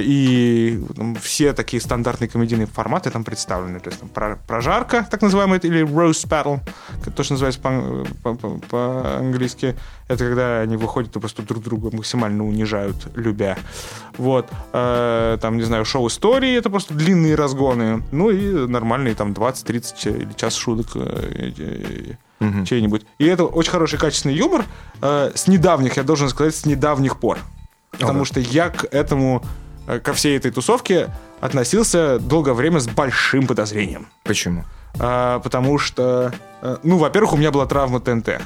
[0.02, 3.80] и там все такие стандартные комедийные форматы там представлены.
[3.80, 6.60] То есть там про- прожарка, так называемая, или roast battle,
[7.04, 9.76] как то, что называется по- по- по- по-английски.
[10.08, 13.56] Это когда они выходят и просто друг друга максимально унижают, любя.
[14.18, 14.48] Вот.
[14.72, 18.02] Э, Там, не знаю, шоу истории, это просто длинные разгоны.
[18.12, 22.64] Ну и нормальные там 20-30 или час шуток э, э, Мгм.
[22.64, 23.06] чей-нибудь.
[23.18, 24.64] И это очень хороший качественный юмор.
[25.02, 27.38] э, с недавних, я должен сказать, с недавних пор.
[27.90, 28.24] Потому Ага.
[28.24, 29.42] что я к этому,
[29.86, 31.08] э, ко всей этой тусовке
[31.40, 34.08] относился долгое время с большим подозрением.
[34.24, 34.64] Почему?
[34.98, 38.40] А, потому что, э, ну, во-первых, у меня была травма ТНТ.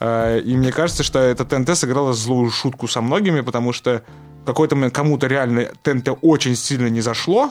[0.00, 4.02] А, И мне кажется, что это ТНТ сыграло злую шутку со многими, потому что
[4.44, 7.50] какой-то момент кому-то реально ТНТ очень сильно не зашло.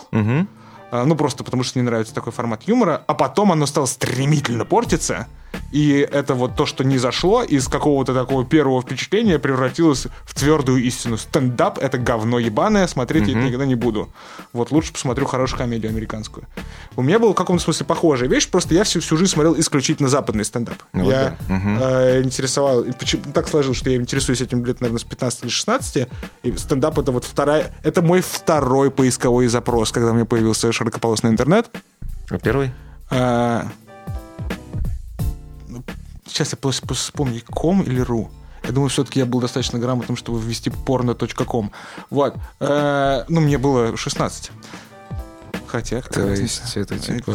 [0.91, 3.03] А, Ну, просто потому что не нравится такой формат юмора.
[3.07, 5.27] А потом оно стало стремительно портиться.
[5.75, 10.81] И это вот то, что не зашло, из какого-то такого первого впечатления превратилось в твердую
[10.81, 11.17] истину.
[11.17, 14.09] Стендап— это говно ебаное, смотреть я это никогда не буду.
[14.53, 16.47] Вот лучше посмотрю хорошую комедию американскую.
[16.95, 20.07] У меня была в каком-то смысле похожая вещь, просто я всю, всю жизнь смотрел исключительно
[20.07, 20.77] западный стендап.
[20.93, 21.53] Ну вот я да.
[21.53, 21.77] Мгм.
[21.81, 22.85] э, интересовал...
[22.97, 26.07] почему- Так сложилось, что я интересуюсь этим лет, наверное, с 15 или 16.
[26.43, 27.75] И стендап— это вот вторая...
[27.83, 31.69] Это мой второй поисковой запрос, когда у меня появился широкополосный интернет.
[32.29, 32.71] А первый?
[33.09, 33.84] А, ну,
[36.27, 38.29] Сейчас я просто вспомню, ком или ру.
[38.63, 41.71] Я думаю, все-таки я был достаточно грамотным, чтобы ввести porno.com.
[42.09, 42.35] Вот.
[42.59, 44.51] Э, Ну, мне было 16.
[45.75, 45.99] Хотя...
[45.99, 46.61] То разница?
[46.63, 47.33] есть это типа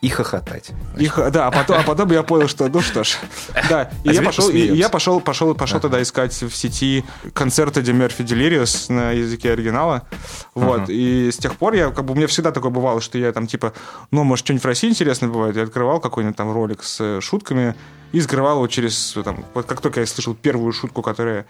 [0.00, 0.70] и хохотать.
[0.96, 3.18] И да, а потом, а потом я понял, что ну что ж.
[3.68, 7.82] Да, и А я пошел, и я пошел, пошел, пошел тогда искать в сети концерты
[7.82, 10.08] Ди Мерфи Делириус на языке оригинала.
[10.54, 10.84] Вот.
[10.84, 10.92] Ага.
[10.92, 13.46] И с тех пор я, как бы, у меня всегда такое бывало, что я там,
[13.46, 13.74] типа,
[14.10, 15.54] ну, может, что-нибудь в России интересное бывает.
[15.54, 17.74] Я открывал какой-нибудь там ролик с э, шутками
[18.12, 21.44] и скрывал его через, э, там, вот как только я слышал первую шутку, которая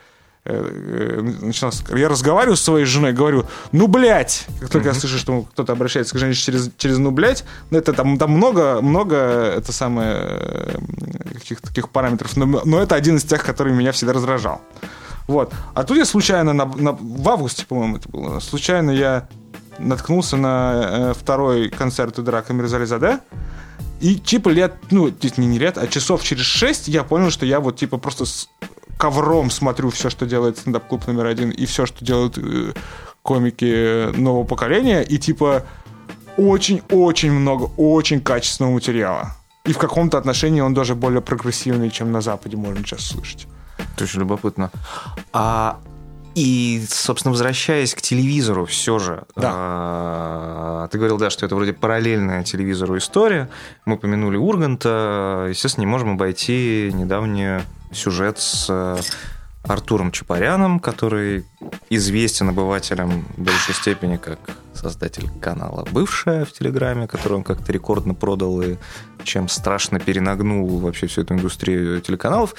[0.44, 4.46] э, э, начиналась, я разговариваю со своей женой, говорю, ну, блядь!
[4.60, 7.92] Как только я слышу, что кто-то обращается к женщине через, через ну, блядь, ну, это
[7.92, 10.78] там, там много, много, это самое, э,
[11.34, 14.60] каких-то таких параметров, но, но это один из тех, который меня всегда раздражал.
[15.28, 15.52] Вот.
[15.74, 19.28] А тут я случайно, на, на- в августе, по-моему, это было, случайно я
[19.78, 23.20] наткнулся на э, второй концерт Идрака Мирзализаде,
[24.00, 27.60] и типа лет, ну, не, не лет, а часов через шесть я понял, что я
[27.60, 28.48] вот типа просто с
[29.02, 32.72] ковром смотрю все, что делает стендап-клуб номер один, и все, что делают э,
[33.22, 35.64] комики нового поколения, и типа
[36.36, 39.34] очень-очень много, очень качественного материала.
[39.64, 43.48] И в каком-то отношении он даже более прогрессивный, чем на Западе можно сейчас слышать.
[43.96, 44.70] Это очень любопытно.
[45.32, 45.80] А,
[46.36, 52.44] и, собственно, возвращаясь к телевизору, все же, а, ты говорил, да, что это вроде параллельная
[52.44, 53.48] телевизору история.
[53.84, 55.48] Мы упомянули Урганта.
[55.50, 58.96] Естественно, не можем обойти недавний сюжет с э,
[59.64, 61.44] Артуром Чапаряном, который
[61.88, 64.38] известен обывателям в большей степени как
[64.74, 68.76] создатель канала «Бывшая» в Телеграме, который он как-то рекордно продал и
[69.22, 72.54] чем страшно перенагнул вообще всю эту индустрию телеканалов.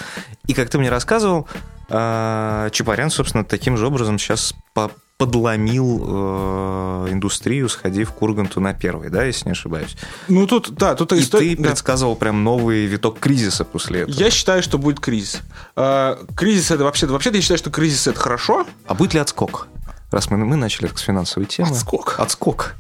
[0.47, 1.47] И как ты мне рассказывал,
[1.89, 8.73] э, Чапарян, собственно, таким же образом сейчас по- подломил э, индустрию, сходив к Урганту на
[8.73, 9.95] первый, да, если не ошибаюсь.
[10.27, 11.55] Ну, тут, да, тут И история...
[11.55, 11.69] ты да.
[11.69, 14.15] предсказывал прям новый виток кризиса после этого.
[14.15, 15.41] Я считаю, что будет кризис.
[15.75, 17.13] А, кризис это вообще-то...
[17.13, 18.65] Вообще-то я считаю, что кризис это хорошо.
[18.87, 19.67] А будет ли отскок?
[20.11, 21.69] Раз мы, мы начали с финансовой темы.
[21.71, 22.15] Отскок?
[22.19, 22.75] Отскок.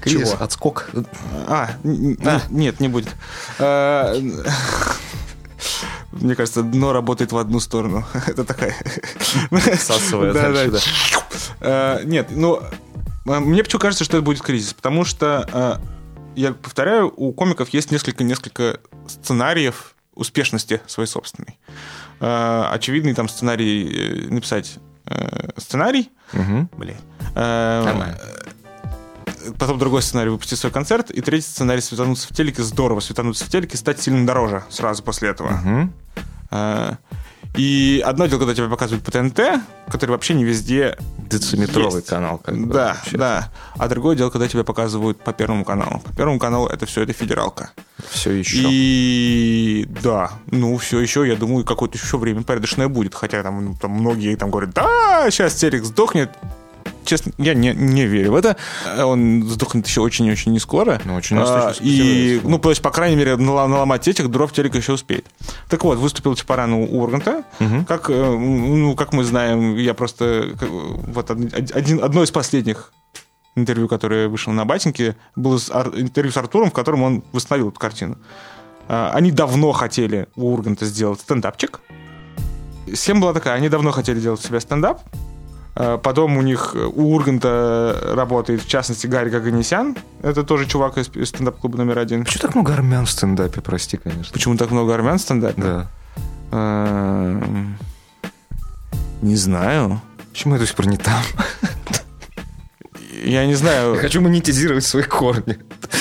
[0.00, 0.42] Кризис, Чего?
[0.42, 0.88] отскок.
[1.46, 1.70] А,
[2.24, 2.40] А.
[2.50, 3.08] нет, не будет.
[6.12, 8.04] Мне кажется, дно работает в одну сторону.
[8.26, 8.74] Это такая...
[10.34, 10.80] Да, дальше, да.
[11.60, 12.62] А, Нет, ну,
[13.26, 14.74] а, мне почему кажется, что это будет кризис?
[14.74, 15.80] Потому что, а,
[16.34, 21.58] я повторяю, у комиков есть несколько-несколько сценариев успешности своей собственной.
[22.20, 26.70] А, Очевидный там сценарий э, написать э, сценарий, Мгм.
[26.76, 26.96] Блин.
[27.34, 28.18] Э, Нормально.
[29.58, 31.10] Потом другой сценарий выпустить свой концерт.
[31.10, 32.62] И третий сценарий светануться в телеке.
[32.62, 35.50] Здорово светануться в телеке, стать сильно дороже сразу после этого.
[35.50, 35.92] Мгм.
[36.50, 36.94] Э,
[37.54, 42.06] И одно дело, когда тебя показывают по ТНТ, который вообще не везде Дециметровый есть.
[42.06, 42.38] канал.
[42.38, 43.18] Как бы, Да, вообще.
[43.18, 43.50] да.
[43.76, 46.00] А другое дело, когда тебя показывают по Первому каналу.
[46.00, 47.72] По Первому каналу это все, это федералка.
[48.08, 48.56] Все еще.
[48.62, 53.14] И да, ну все еще, я думаю, какое-то еще время порядочное будет.
[53.14, 56.30] Хотя там, ну, там многие там говорят, да, сейчас телек сдохнет.
[57.04, 58.56] Честно, я не, не верю в это.
[58.98, 61.00] Он сдохнет еще очень-очень не скоро.
[61.04, 64.92] Ну, очень а, И, ну, то есть, по крайней мере, наломать этих дров телек еще
[64.92, 65.26] успеет.
[65.68, 67.44] Так вот, выступил Чапаран у Урганта.
[67.60, 67.84] Угу.
[67.86, 70.50] Как, ну, как мы знаем, я просто...
[70.60, 72.92] Вот один, одно из последних
[73.54, 75.56] интервью, которое вышло на Батеньке, было
[75.96, 78.18] интервью с Артуром, в котором он восстановил эту картину.
[78.88, 81.80] А, они давно хотели у Урганта сделать стендапчик.
[82.94, 85.00] Схема была такая, они давно хотели делать себе стендап.
[85.74, 89.96] А, потом у них, у Урганта работает, в частности, Гарри Гаганесян.
[90.22, 92.24] Это тоже чувак из стендап-клуба номер один.
[92.24, 94.32] Почему так много армян в стендапе, прости, конечно?
[94.32, 95.62] Почему так много армян в стендапе?
[95.62, 95.90] Да.
[96.50, 97.40] А,
[99.22, 100.00] не знаю.
[100.32, 101.22] Почему я до сих пор не там?
[103.24, 103.94] я не знаю.
[103.94, 105.58] Я хочу монетизировать свои корни.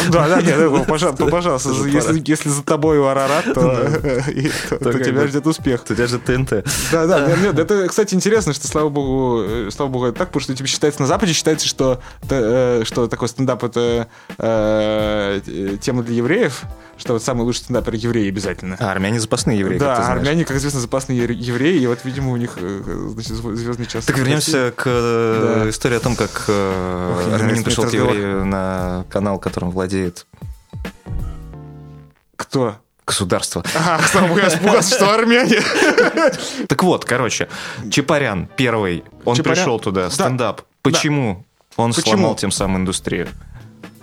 [0.10, 4.00] Да, да, нет, пожалуйста, пожалуйста если, за тобой у Арарат, то,
[4.80, 5.84] тебя ждет успех.
[5.84, 6.66] Тебя ждет ТНТ.
[6.92, 10.56] Да, да, нет, это, кстати, интересно, что, слава богу, слава богу, это так, потому что
[10.56, 15.42] типа, считается на Западе, считается, что, что такой стендап это э,
[15.82, 16.64] тема для евреев,
[17.02, 18.78] что вот самый лучший стендапер евреи обязательно.
[18.80, 22.38] А, армяне запасные евреи, Да, как армяне, как известно, запасные евреи, и вот, видимо, у
[22.38, 24.06] них значит, звездный час.
[24.06, 25.70] Так вернемся к да.
[25.70, 30.26] истории о том, как Ох, армянин пришел к еврею на канал, которым владеет...
[32.36, 32.78] Кто?
[33.06, 33.64] Государство.
[33.76, 35.60] Ага, я испугался, что армяне.
[36.68, 37.50] Так вот, короче,
[37.90, 40.62] Чапарян первый, он пришел туда, стендап.
[40.82, 41.46] Почему?
[41.78, 43.28] Он сломал тем самым индустрию.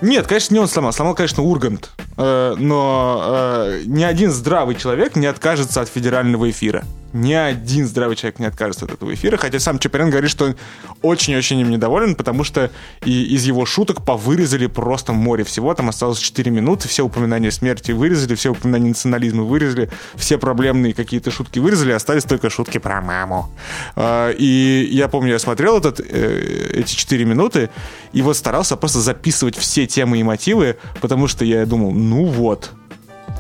[0.00, 0.92] Нет, конечно, не он сломал.
[0.92, 1.90] Сломал, конечно, Ургант.
[2.16, 8.16] Э, но э, ни один здравый человек не откажется от федерального эфира ни один здравый
[8.16, 10.55] человек не откажется от этого эфира, хотя сам Чапарян говорит, что
[11.03, 12.71] очень-очень им недоволен, потому что
[13.05, 17.92] и из его шуток повырезали просто море всего, там осталось 4 минуты, все упоминания смерти
[17.92, 23.51] вырезали, все упоминания национализма вырезали, все проблемные какие-то шутки вырезали, остались только шутки про маму.
[23.97, 27.71] А, и я помню, я смотрел этот, э, эти 4 минуты,
[28.12, 32.71] и вот старался просто записывать все темы и мотивы, потому что я думал, ну вот,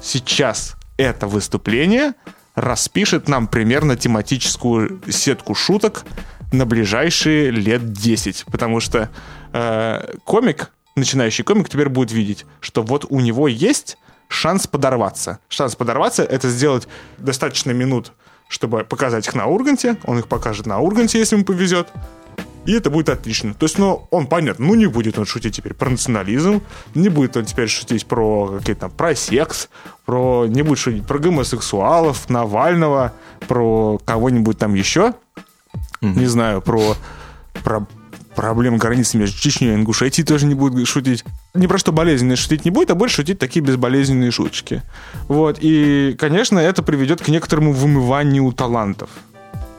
[0.02, 2.14] сейчас это выступление—
[2.60, 6.04] распишет нам примерно тематическую сетку шуток
[6.52, 8.46] на ближайшие лет 10.
[8.50, 9.10] Потому что
[9.52, 15.38] э, комик, начинающий комик, теперь будет видеть, что вот у него есть шанс подорваться.
[15.48, 18.12] Шанс подорваться— это сделать достаточно минут,
[18.48, 19.96] чтобы показать их на Урганте.
[20.04, 21.88] Он их покажет на Урганте, если ему повезет
[22.68, 23.54] и это будет отлично.
[23.54, 26.60] То есть, ну, он понятно, ну, не будет он шутить теперь про национализм,
[26.94, 29.70] не будет он теперь шутить про какие-то там, про секс,
[30.04, 33.14] про, не будет шутить про гомосексуалов, Навального,
[33.46, 35.14] про кого-нибудь там еще,
[36.02, 36.18] mm-hmm.
[36.18, 36.94] не знаю, про,
[37.64, 37.86] про
[38.36, 41.24] проблемы границы между Чечней и Ингушетией тоже не будет шутить.
[41.54, 44.82] Не про что болезненные шутить не будет, а будет шутить такие безболезненные шуточки.
[45.26, 45.58] Вот.
[45.60, 49.08] И, конечно, это приведет к некоторому вымыванию талантов.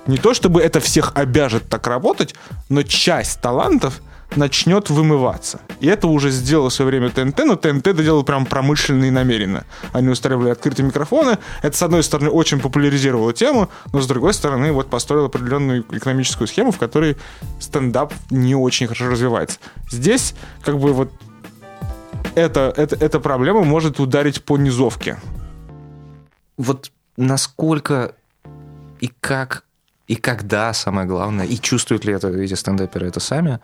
[0.09, 2.33] Не то чтобы это всех обяжет так работать,
[2.67, 4.01] но часть талантов
[4.35, 5.61] начнет вымываться.
[5.81, 9.11] И это уже сделало в свое время ТНТ, но ТНТ это делал прям промышленно и
[9.11, 9.65] намеренно.
[9.93, 11.37] Они устраивали открытые микрофоны.
[11.61, 16.47] Это, с одной стороны, очень популяризировало тему, но с другой стороны, вот построил определенную экономическую
[16.47, 17.15] схему, в которой
[17.59, 19.59] стендап не очень хорошо развивается.
[19.91, 21.11] Здесь, как бы, вот
[22.33, 25.19] это, это, эта проблема может ударить по низовке.
[26.57, 28.15] Вот насколько
[29.01, 29.65] и как
[30.09, 33.59] и когда, самое главное, и чувствуют ли это эти стендаперы это сами,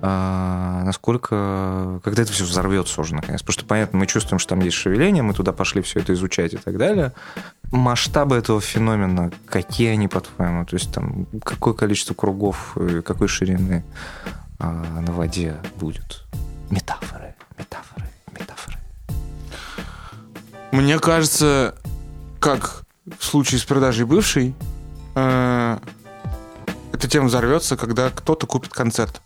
[0.00, 3.40] а, насколько, когда это все взорвется уже наконец.
[3.40, 6.54] Потому что, понятно, мы чувствуем, что там есть шевеление, мы туда пошли все это изучать
[6.54, 7.12] и так далее.
[7.72, 10.64] Масштабы этого феномена, какие они, по-твоему?
[10.64, 13.84] То есть там какое количество кругов, какой ширины
[14.60, 16.22] а, на воде будет?
[16.70, 18.06] Метафоры, метафоры,
[18.38, 18.78] метафоры.
[20.70, 21.74] Мне кажется,
[22.38, 22.84] как
[23.18, 24.79] в случае с продажей бывшей, э,
[26.92, 29.22] эта тема взорвется, когда кто-то купит концерт.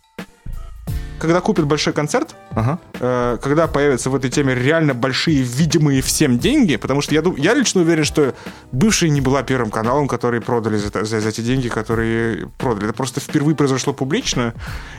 [1.19, 2.77] Когда купит большой концерт, ага.
[2.99, 7.53] э, когда появятся в этой теме реально большие, видимые всем деньги, потому что я, я
[7.53, 8.33] лично уверен, что
[8.73, 12.89] бывший не была первым каналом, который продали за, за, за эти деньги, которые продали.
[12.89, 14.53] Это просто впервые произошло публично,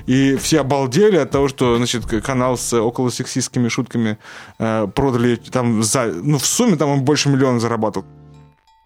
[0.06, 4.18] и все обалдели от того, что значит, канал с около сексистскими шутками
[4.58, 6.06] э, продали там за...
[6.06, 8.04] Ну, в сумме там он больше миллиона заработал.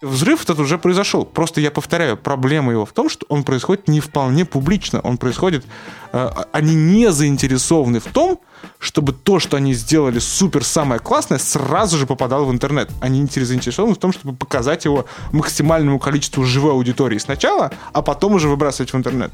[0.01, 1.27] Взрыв этот уже произошел.
[1.27, 5.01] Просто я повторяю, проблема его в том, что он происходит не вполне публично.
[5.01, 5.67] Он происходит...
[6.13, 8.41] Э, они не заинтересованы в том,
[8.79, 12.91] чтобы то, что они сделали супер самое классное, сразу же попадало в интернет.
[13.01, 18.49] Они заинтересованы в том, чтобы показать его максимальному количеству живой аудитории сначала, а потом уже
[18.49, 19.33] выбрасывать в интернет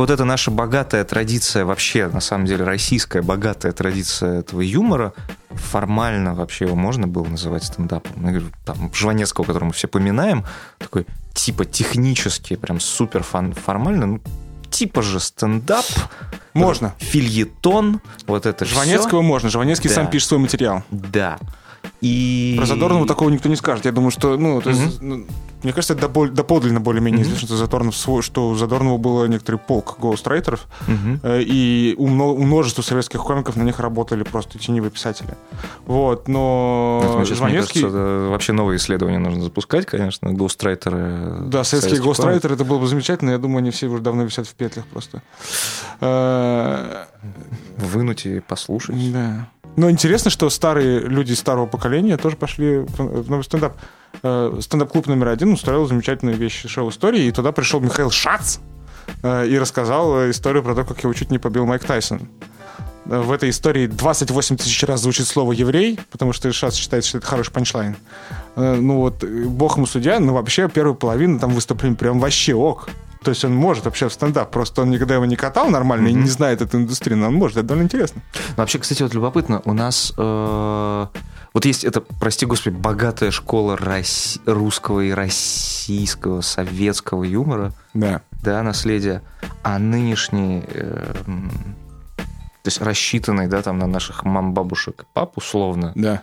[0.00, 5.12] вот эта наша богатая традиция, вообще, на самом деле, российская богатая традиция этого юмора,
[5.50, 8.12] формально вообще его можно было называть стендапом.
[8.24, 10.44] Я говорю, там, Жванецкого, которого мы все поминаем,
[10.78, 14.20] такой типа технически, прям супер фан, формально, ну,
[14.70, 15.84] типа же стендап.
[16.54, 16.94] Можно.
[16.98, 19.28] Фильетон, вот это Жванецкого все.
[19.28, 19.48] можно.
[19.50, 19.96] Жванецкий Да.
[19.96, 20.82] сам пишет свой материал.
[20.90, 21.38] Да.
[22.00, 22.54] И...
[22.56, 23.84] Про Задорнова такого никто не скажет.
[23.84, 25.26] Я думаю, что, ну, то есть, ну,
[25.62, 29.56] мне кажется, это допол- доподлинно более-менее известно, что, Задорнов свой, что у Задорнова было некоторый
[29.56, 31.20] полк гоустрайтеров, Мгм.
[31.22, 35.34] э, и у, у множества советских комиков на них работали просто теневые писатели.
[35.86, 37.80] Вот, но Поэтому сейчас, мне Жванецкий...
[37.82, 41.38] кажется, вообще новые исследования нужно запускать, конечно, гоустрайтеры.
[41.46, 43.30] Да, советские гоустрайтеры, это было бы замечательно.
[43.30, 45.22] Я думаю, они все уже давно висят в петлях просто.
[46.00, 47.04] Э.
[47.76, 49.12] Вынуть и послушать.
[49.12, 49.48] Да.
[49.80, 53.78] Но интересно, что старые люди старого поколения тоже пошли в новый стендап.
[54.22, 58.58] Э, Стендап-клуб номер один устроил замечательную вещь шоу истории, и туда пришел Михаил Шац
[59.22, 62.28] э, и рассказал э, историю про то, как его чуть не побил Майк Тайсон.
[63.06, 67.26] В этой истории 28 тысяч раз звучит слово «еврей», потому что Шац считает, что это
[67.26, 67.96] хороший панчлайн.
[68.56, 72.90] Ну вот, бог ему судья, но вообще первую половину там выступление прям вообще ок.
[73.22, 76.12] То есть он может вообще в стендап, просто он никогда его не катал нормально и
[76.14, 78.22] не знает эту индустрию, но он может, это довольно интересно.
[78.34, 81.06] Ну, Вообще, кстати, вот любопытно, у нас э,
[81.52, 88.22] вот есть это, прости господи, богатая школа рос- русского и российского, советского юмора, Да.
[88.42, 89.22] да, наследия,
[89.62, 96.22] а нынешний, э, то есть рассчитанный, да, там на наших мам, бабушек, пап условно, Да.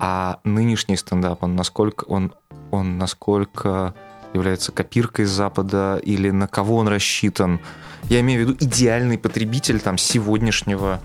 [0.00, 2.32] а нынешний стендап, он насколько, он,
[2.72, 3.94] он насколько
[4.34, 7.60] является копиркой Запада или на кого он рассчитан?
[8.04, 11.00] Я имею в виду идеальный потребитель там сегодняшнего,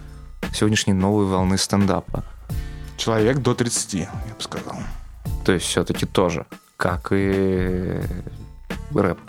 [0.54, 2.24] сегодняшней новой волны стендапа.
[2.98, 4.76] Человек до 30, я бы сказал.
[5.46, 8.02] То есть все-таки тоже, как и
[8.94, 9.20] рэп.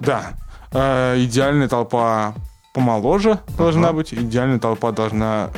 [0.00, 0.34] Да.
[0.70, 2.34] Э, идеальная толпа
[2.72, 3.96] помоложе должна Ага.
[3.96, 4.14] быть.
[4.14, 5.50] Идеальная толпа должна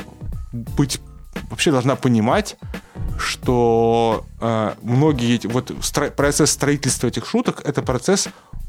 [0.51, 0.99] быть...
[1.49, 2.57] Вообще должна понимать,
[3.19, 5.39] что э, многие.
[5.47, 8.27] Вот стро- процесс строительства этих шуток— это процесс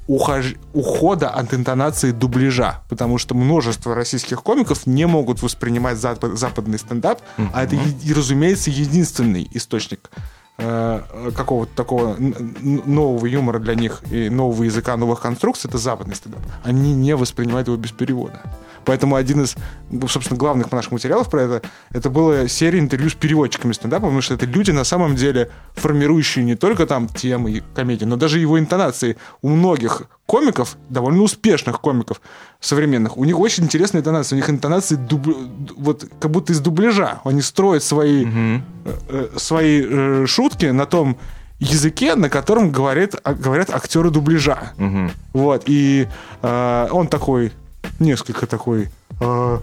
[0.09, 6.79] ухож- ухода от интонации дубляжа, потому что множество российских комиков не могут воспринимать запад- западный
[6.79, 7.21] стендап,
[7.53, 10.11] а это, и, разумеется, единственный источник
[10.59, 16.41] какого-то такого нового юмора для них и нового языка, новых конструкций, это западный стендап.
[16.65, 18.43] Они не воспринимают его без перевода.
[18.85, 19.55] Поэтому один из,
[19.91, 24.23] ну, собственно, главных наших материалов про это, это была серия интервью с переводчиками стендапа, потому
[24.23, 28.59] что это люди, на самом деле, формирующие не только там темы комедии, но даже его
[28.59, 29.17] интонации.
[29.43, 32.21] У многих комиков, довольно успешных комиков
[32.61, 34.37] современных, у них очень интересная интонация.
[34.37, 37.21] У них интонации дуб- вот как будто из дубляжа.
[37.25, 38.61] Они строят свои э,
[39.09, 41.17] э, свои э, шутки на том
[41.61, 44.73] языке, на котором говорит, а- говорят актеры дубляжа.
[44.77, 45.11] Мгм.
[45.33, 46.07] Вот, и
[46.43, 47.53] э, он такой,
[47.99, 49.59] несколько такой э,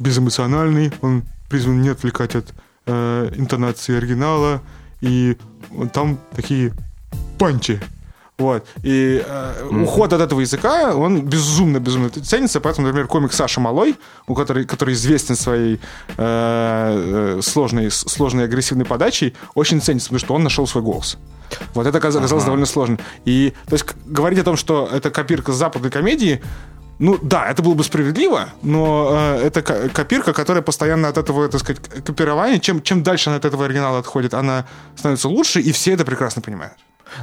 [0.00, 2.52] безэмоциональный, он призван не отвлекать от
[2.86, 4.60] э, интонации оригинала,
[5.00, 5.36] и
[5.92, 6.72] там такие
[7.38, 7.80] панчи.
[8.42, 8.66] Вот.
[8.82, 12.60] И э, уход от этого языка, он безумно-безумно ценится.
[12.60, 13.94] Поэтому, например, комик Саша Малой,
[14.26, 15.78] у которой, который известен своей э,
[17.38, 21.18] э, сложной, сложной агрессивной подачей, очень ценится, потому что он нашел свой голос.
[21.74, 22.44] Вот это оказалось Ага.
[22.44, 22.98] довольно сложно.
[23.24, 26.42] И, то есть, говорить о том, что это копирка западной комедии,
[26.98, 31.48] ну да, это было бы справедливо, но э, это ко- копирка, которая постоянно от этого,
[31.48, 34.64] так сказать, копирования, чем, чем дальше она от этого оригинала отходит, она
[34.96, 36.74] становится лучше, и все это прекрасно понимают.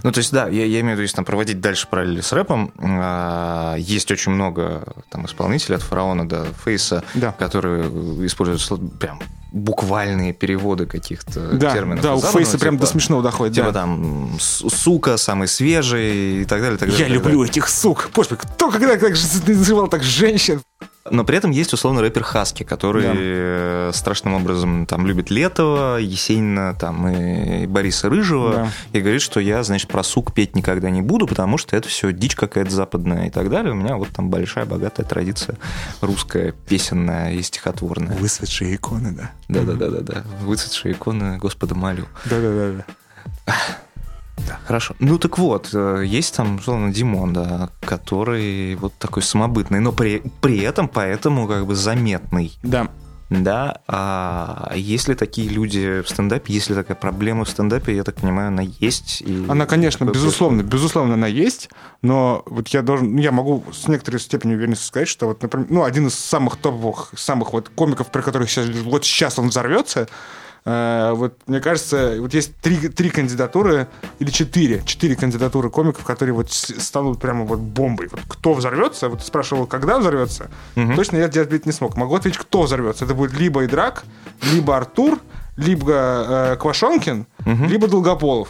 [0.04, 2.32] Ну, то есть, да, я, я имею в виду, если там проводить дальше параллели с
[2.32, 7.32] рэпом, а, есть очень много там исполнителей от фараона до фейса, Да.
[7.32, 7.88] которые
[8.26, 9.20] используют прям
[9.52, 12.02] буквальные переводы каких-то Да, терминов.
[12.04, 13.56] да, у Фейса прям типа- до смешного доходит.
[13.56, 13.82] Типа да.
[13.82, 16.78] там «С- сука, самый свежий и так далее.
[16.78, 18.10] так далее, Я так люблю этих сук.
[18.14, 19.10] Боже кто когда так
[19.48, 20.62] называл так женщин?
[21.10, 23.14] Но при этом есть условно рэпер Хаски, который Да.
[23.16, 28.54] э, страшным образом там любит Летова, Есенина там, и Бориса Рыжего.
[28.54, 28.72] Да.
[28.94, 32.12] И говорит, что я, значит, про сук петь никогда не буду, потому что это все
[32.12, 33.72] дичь какая-то западная и так далее.
[33.72, 35.58] У меня вот там большая, богатая традиция
[36.02, 38.16] русская, песенная и стихотворная.
[38.18, 39.32] Выцветшие иконы, да.
[39.48, 40.24] Да-да-да-да-да.
[40.42, 42.06] Выцветшие иконы Господа молю.
[42.26, 42.86] Да-да-да.
[44.70, 44.96] Хорошо.
[45.00, 50.22] Ну так вот, э, есть там, условно, Димон, да, который вот такой самобытный, но при,
[50.42, 52.56] при этом поэтому как бы заметный.
[52.62, 52.88] Да.
[53.32, 58.04] Да, а есть ли такие люди в стендапе, есть ли такая проблема в стендапе, я
[58.04, 59.22] так понимаю, она есть.
[59.22, 61.70] и Она, конечно, безусловно, безусловно, она есть,
[62.04, 65.66] но вот я должен, ну, я могу с некоторой степенью уверенности сказать, что вот, например,
[65.72, 70.08] ну, один из самых топовых, самых вот комиков, про которых сейчас, вот сейчас он взорвется,
[70.66, 73.88] вот, мне кажется, вот есть три, три кандидатуры,
[74.20, 78.08] или четыре, четыре кандидатуры комиков, которые вот станут прямо вот бомбой.
[78.12, 80.96] Вот кто взорвется, вот спрашивал, когда взорвется, Мгм.
[80.96, 81.96] точно я ответить не смог.
[81.98, 83.06] Могу ответить, кто взорвется.
[83.06, 84.04] Это будет либо Идрак,
[84.54, 85.20] либо Артур,
[85.58, 87.26] либо э, Квашонкин,
[87.68, 88.50] либо Долгополов.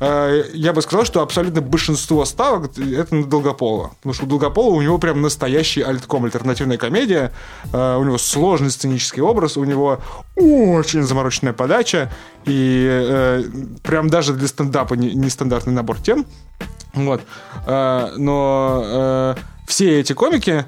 [0.00, 3.92] Э, я бы сказал, что абсолютно большинство ставок это на Долгополова.
[3.96, 7.32] Потому что у Долгополова у него прям настоящий альтком, альтернативная комедия.
[7.72, 10.00] Э, у него сложный сценический образ, у него
[10.36, 12.12] очень замороченная подача.
[12.44, 13.44] И э,
[13.82, 16.26] прям даже для стендапа нестандартный не набор тем.
[16.92, 17.22] Вот.
[17.66, 19.34] Но
[19.66, 20.64] все эти комики,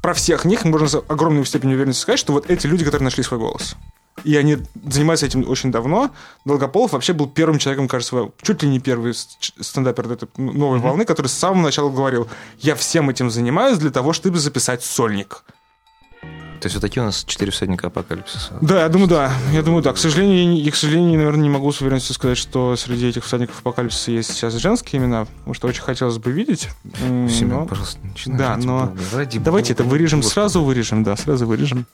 [0.00, 3.24] про всех них можно с огромной степенью уверенности сказать, что вот эти люди, которые нашли
[3.24, 3.76] свой голос
[4.24, 4.58] и они
[4.88, 6.10] занимаются этим очень давно.
[6.44, 10.82] Долгополов вообще был первым человеком, кажется, чуть ли не первый стендапер этой новой mm-hmm.
[10.82, 15.44] волны, который с самого начала говорил, я всем этим занимаюсь для того, чтобы записать сольник.
[16.60, 18.56] То есть вот такие у нас четыре всадника апокалипсиса.
[18.62, 19.32] Да, я думаю, да.
[19.52, 19.92] Я думаю, да.
[19.92, 23.58] К сожалению, я, к сожалению, наверное, не могу с уверенностью сказать, что среди этих всадников
[23.60, 26.70] апокалипсиса есть сейчас женские имена, потому что очень хотелось бы видеть.
[26.94, 27.66] Семен, но...
[27.66, 28.38] пожалуйста, начинай.
[28.38, 28.96] Да, но...
[29.12, 31.86] Ради Давайте это вырежем, сразу вырежем, да, сразу вырежем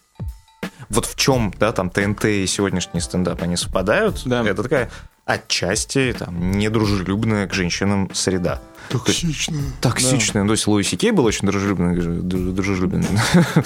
[0.89, 4.43] вот в чем, да, там ТНТ и сегодняшний стендап, они совпадают, да.
[4.43, 4.91] это такая
[5.25, 8.61] отчасти там недружелюбная к женщинам среда.
[8.89, 9.63] Токсичная.
[9.81, 10.43] Токсичная.
[10.43, 10.49] Да.
[10.49, 13.07] То есть Луиси Кей был очень дружелюбный, дружелюбный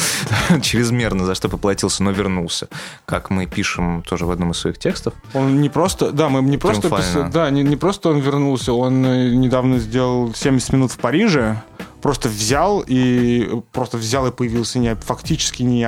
[0.62, 2.68] чрезмерно, за что поплатился, но вернулся.
[3.06, 5.14] Как мы пишем тоже в одном из своих текстов.
[5.32, 9.04] Он не просто, да, мы не просто, писали, да, не, не просто он вернулся, он
[9.04, 11.62] э, недавно сделал 70 минут в Париже,
[12.02, 15.84] просто взял и просто взял и появился не, фактически не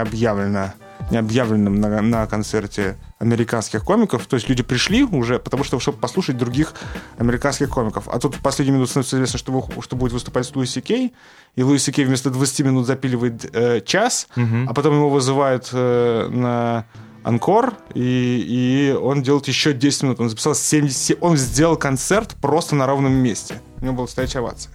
[1.16, 4.26] объявлено необъявленным на, на концерте американских комиков.
[4.26, 6.74] То есть люди пришли уже, потому что, чтобы послушать других
[7.16, 8.08] американских комиков.
[8.08, 11.14] А тут в последнюю минуту становится известно, что, что будет выступать Луиси Кей.
[11.56, 14.66] И Луиси Кей вместо 20 минут запиливает э, час, угу.
[14.68, 16.84] а потом его вызывают э, на
[17.24, 20.20] анкор, и, и он делает еще 10 минут.
[20.20, 21.18] Он записал 70...
[21.20, 23.60] Он сделал концерт просто на ровном месте.
[23.80, 24.72] У него была стоячая овация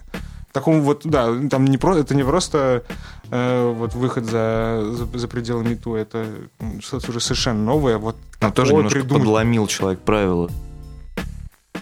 [0.54, 2.84] такому вот, да, там не про, это не просто
[3.30, 6.26] э, вот выход за, за, за пределы МИТУ, это
[6.80, 7.98] что-то уже совершенно новое.
[7.98, 9.22] Вот Но тоже немножко придумать.
[9.24, 10.48] подломил человек правила.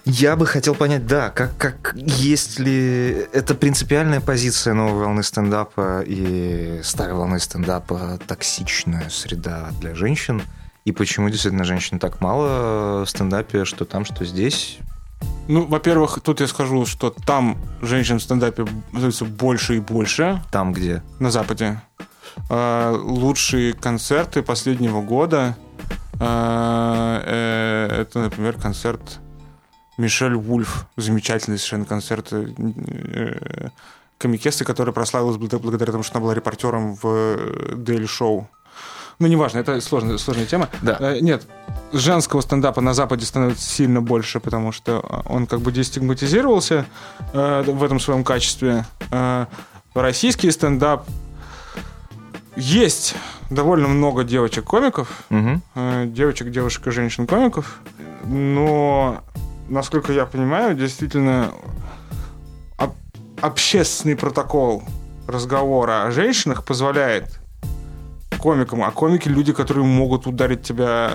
[0.05, 6.03] Я бы хотел понять, да, как, как есть ли это принципиальная позиция новой волны стендапа
[6.05, 10.43] и старой волны стендапа токсичная среда для женщин,
[10.87, 14.79] и почему действительно женщин так мало в стендапе, что там, что здесь,
[15.53, 20.43] ну, во-первых, тут я скажу, что там женщин в стендапе становится больше и больше.
[20.51, 21.03] Там где?
[21.21, 21.83] На Западе.
[22.49, 25.57] А, лучшие концерты последнего года
[26.19, 29.21] а, э, это, например, концерт
[29.99, 30.87] Мишель Вульф.
[30.97, 33.69] Замечательный совершенно концерт э,
[34.17, 37.05] комикессы, которая прославилась благодаря тому, что она была репортером в
[37.75, 38.47] Daily Show.
[39.23, 40.69] Ну, неважно, это сложная, сложная тема.
[40.83, 40.97] Да.
[40.99, 41.47] Э, нет,
[41.93, 46.87] женского стендапа на Западе становится сильно больше, потому что он как бы дестигматизировался
[47.33, 48.85] э, в этом своем качестве.
[49.13, 49.47] Э,
[49.95, 51.07] российский стендап
[52.57, 53.15] есть
[53.49, 55.61] довольно много девочек-комиков, угу.
[55.77, 57.79] э, девочек, девушек и женщин-комиков,
[58.25, 59.23] но,
[59.69, 61.53] насколько я понимаю, действительно
[62.77, 62.97] об-
[63.41, 64.83] общественный протокол
[65.29, 67.39] разговора о женщинах позволяет
[68.43, 71.13] комикам, а комики люди, которые могут ударить тебя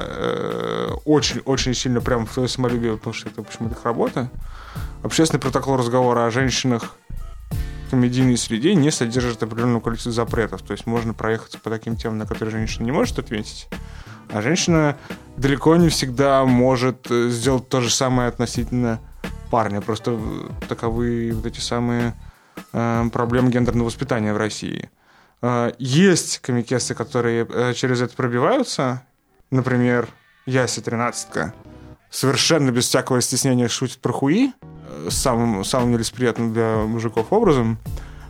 [1.03, 4.29] очень-очень э, сильно прямо в твое самолюбие, потому что это, общем, их работа.
[5.03, 6.95] Общественный протокол разговора о женщинах
[7.85, 10.61] в комедийной среде не содержит определенного количества запретов.
[10.61, 13.67] То есть можно проехаться по таким темам, на которые женщина не может ответить.
[14.29, 14.97] А женщина
[15.35, 19.01] далеко не всегда может э, сделать то же самое относительно
[19.51, 19.81] парня.
[19.81, 20.17] Просто
[20.69, 22.13] таковы вот эти самые
[22.71, 24.89] э, проблемы гендерного воспитания в России.
[25.41, 29.03] А, есть комикесы, которые э, через это пробиваются.
[29.51, 30.07] Например,
[30.45, 31.53] Яся тринадцатка
[32.09, 37.77] совершенно без всякого стеснения шутит про хуи э, самым, самым нелесприятным для мужиков образом.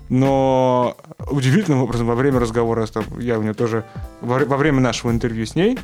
[0.09, 0.97] Но
[1.29, 3.83] удивительным образом во время разговора, там, я у нее тоже,
[4.21, 5.77] во, во время нашего интервью с ней,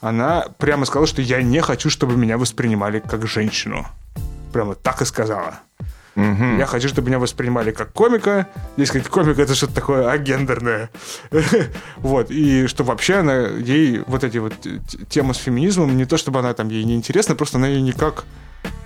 [0.00, 3.86] она прямо сказала, что я не хочу, чтобы меня воспринимали как женщину.
[4.52, 5.60] Прямо так и сказала.
[6.16, 6.58] Угу.
[6.58, 8.46] Я хочу, чтобы меня воспринимали как комика.
[8.76, 10.90] Дескать, комик это что-то такое агендерное.
[11.96, 12.30] вот.
[12.30, 14.54] И что вообще она, ей вот эти вот
[15.08, 18.24] темы с феминизмом, не то чтобы она там ей не интересна, просто она ей никак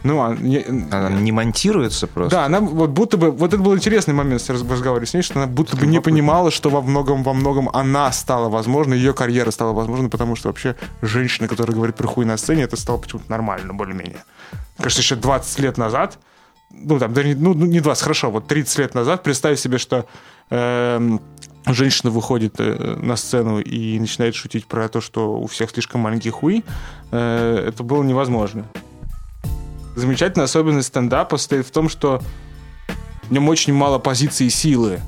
[0.04, 2.36] ну, а, не, она не монтируется просто.
[2.36, 3.30] Да, она вот будто бы...
[3.30, 6.50] Вот это был интересный момент в разговоре с ней, что она будто бы не понимала,
[6.50, 10.76] что во многом, во многом она стала возможна, ее карьера стала возможна, потому что вообще
[11.02, 14.24] женщина, которая говорит про хуй на сцене, это стало почему-то нормально, более-менее.
[14.78, 16.18] Кажется, еще 20 лет назад
[16.70, 20.06] ну, там, даже, ну, не 20, хорошо, вот 30 лет назад, представь себе, что
[20.50, 21.18] э,
[21.66, 26.30] женщина выходит э, на сцену и начинает шутить про то, что у всех слишком маленький
[26.30, 26.64] хуй,
[27.10, 28.66] э, это было невозможно.
[29.96, 32.20] Замечательная особенность стендапа состоит в том, что
[33.22, 35.00] в нем очень мало позиции силы.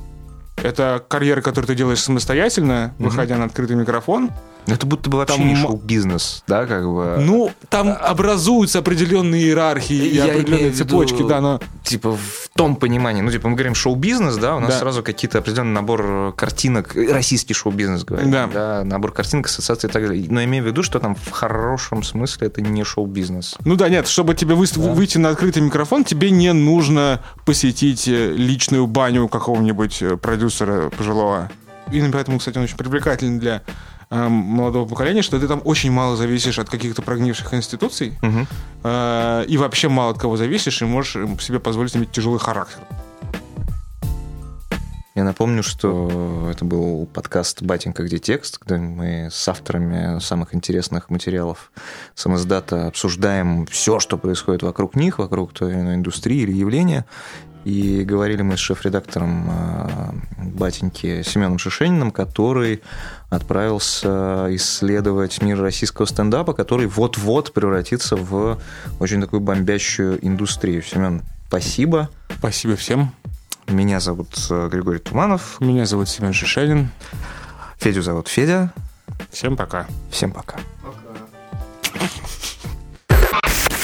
[0.57, 4.29] Это карьера, которую ты делаешь самостоятельно, выходя на открытый микрофон.
[4.67, 7.17] Это будто бы вообще Там не шоу-бизнес, да, как бы.
[7.19, 11.59] Ну, там образуются определенные иерархии и Я определенные в виду- цепочки, да, но...
[11.83, 14.79] Типа в том понимании, ну, типа мы говорим шоу-бизнес, да, у нас Да.
[14.79, 18.83] сразу какие-то определенный набор картинок, э, российский шоу-бизнес, говорим, Да.
[18.85, 20.27] набор картинок, ассоциаций и так далее.
[20.29, 23.55] Но имею в виду, что там в хорошем смысле это не шоу-бизнес.
[23.65, 28.31] Ну да, нет, чтобы тебе выс- выйти на открытый микрофон, тебе не нужно посетить э,
[28.31, 31.49] личную баню какого-нибудь э, продюсера пожилого.
[31.91, 33.61] Именно поэтому, кстати, он очень привлекательный для
[34.09, 38.47] э, молодого поколения, что ты там очень мало зависишь от каких-то прогнивших институций, Мгм.
[38.83, 42.79] э, и вообще мало от кого зависишь, и можешь э, себе позволить иметь тяжелый характер.
[45.13, 51.09] Я напомню, что это был подкаст «Батенька, где текст», где мы с авторами самых интересных
[51.09, 51.69] материалов
[52.15, 57.05] самоздата обсуждаем все, что происходит вокруг них, вокруг той или иной индустрии или явления.
[57.63, 62.81] И говорили мы с шеф-редактором э, «Батеньки» Семеном Шишениным, который
[63.29, 68.59] отправился исследовать мир российского стендапа, который вот-вот превратится в
[68.99, 70.81] очень такую бомбящую индустрию.
[70.81, 72.09] Семен, спасибо.
[72.39, 73.13] Спасибо всем.
[73.67, 75.57] Меня зовут э, Григорий Туманов.
[75.59, 76.89] Меня зовут Семен Шишенин.
[77.77, 78.73] Федю зовут Федя.
[79.29, 79.85] Всем пока.
[80.09, 80.57] Всем пока.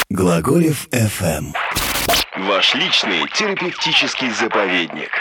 [0.09, 1.53] Глаголев FM.
[2.36, 5.12] Ваш личный терапевтический заповедник.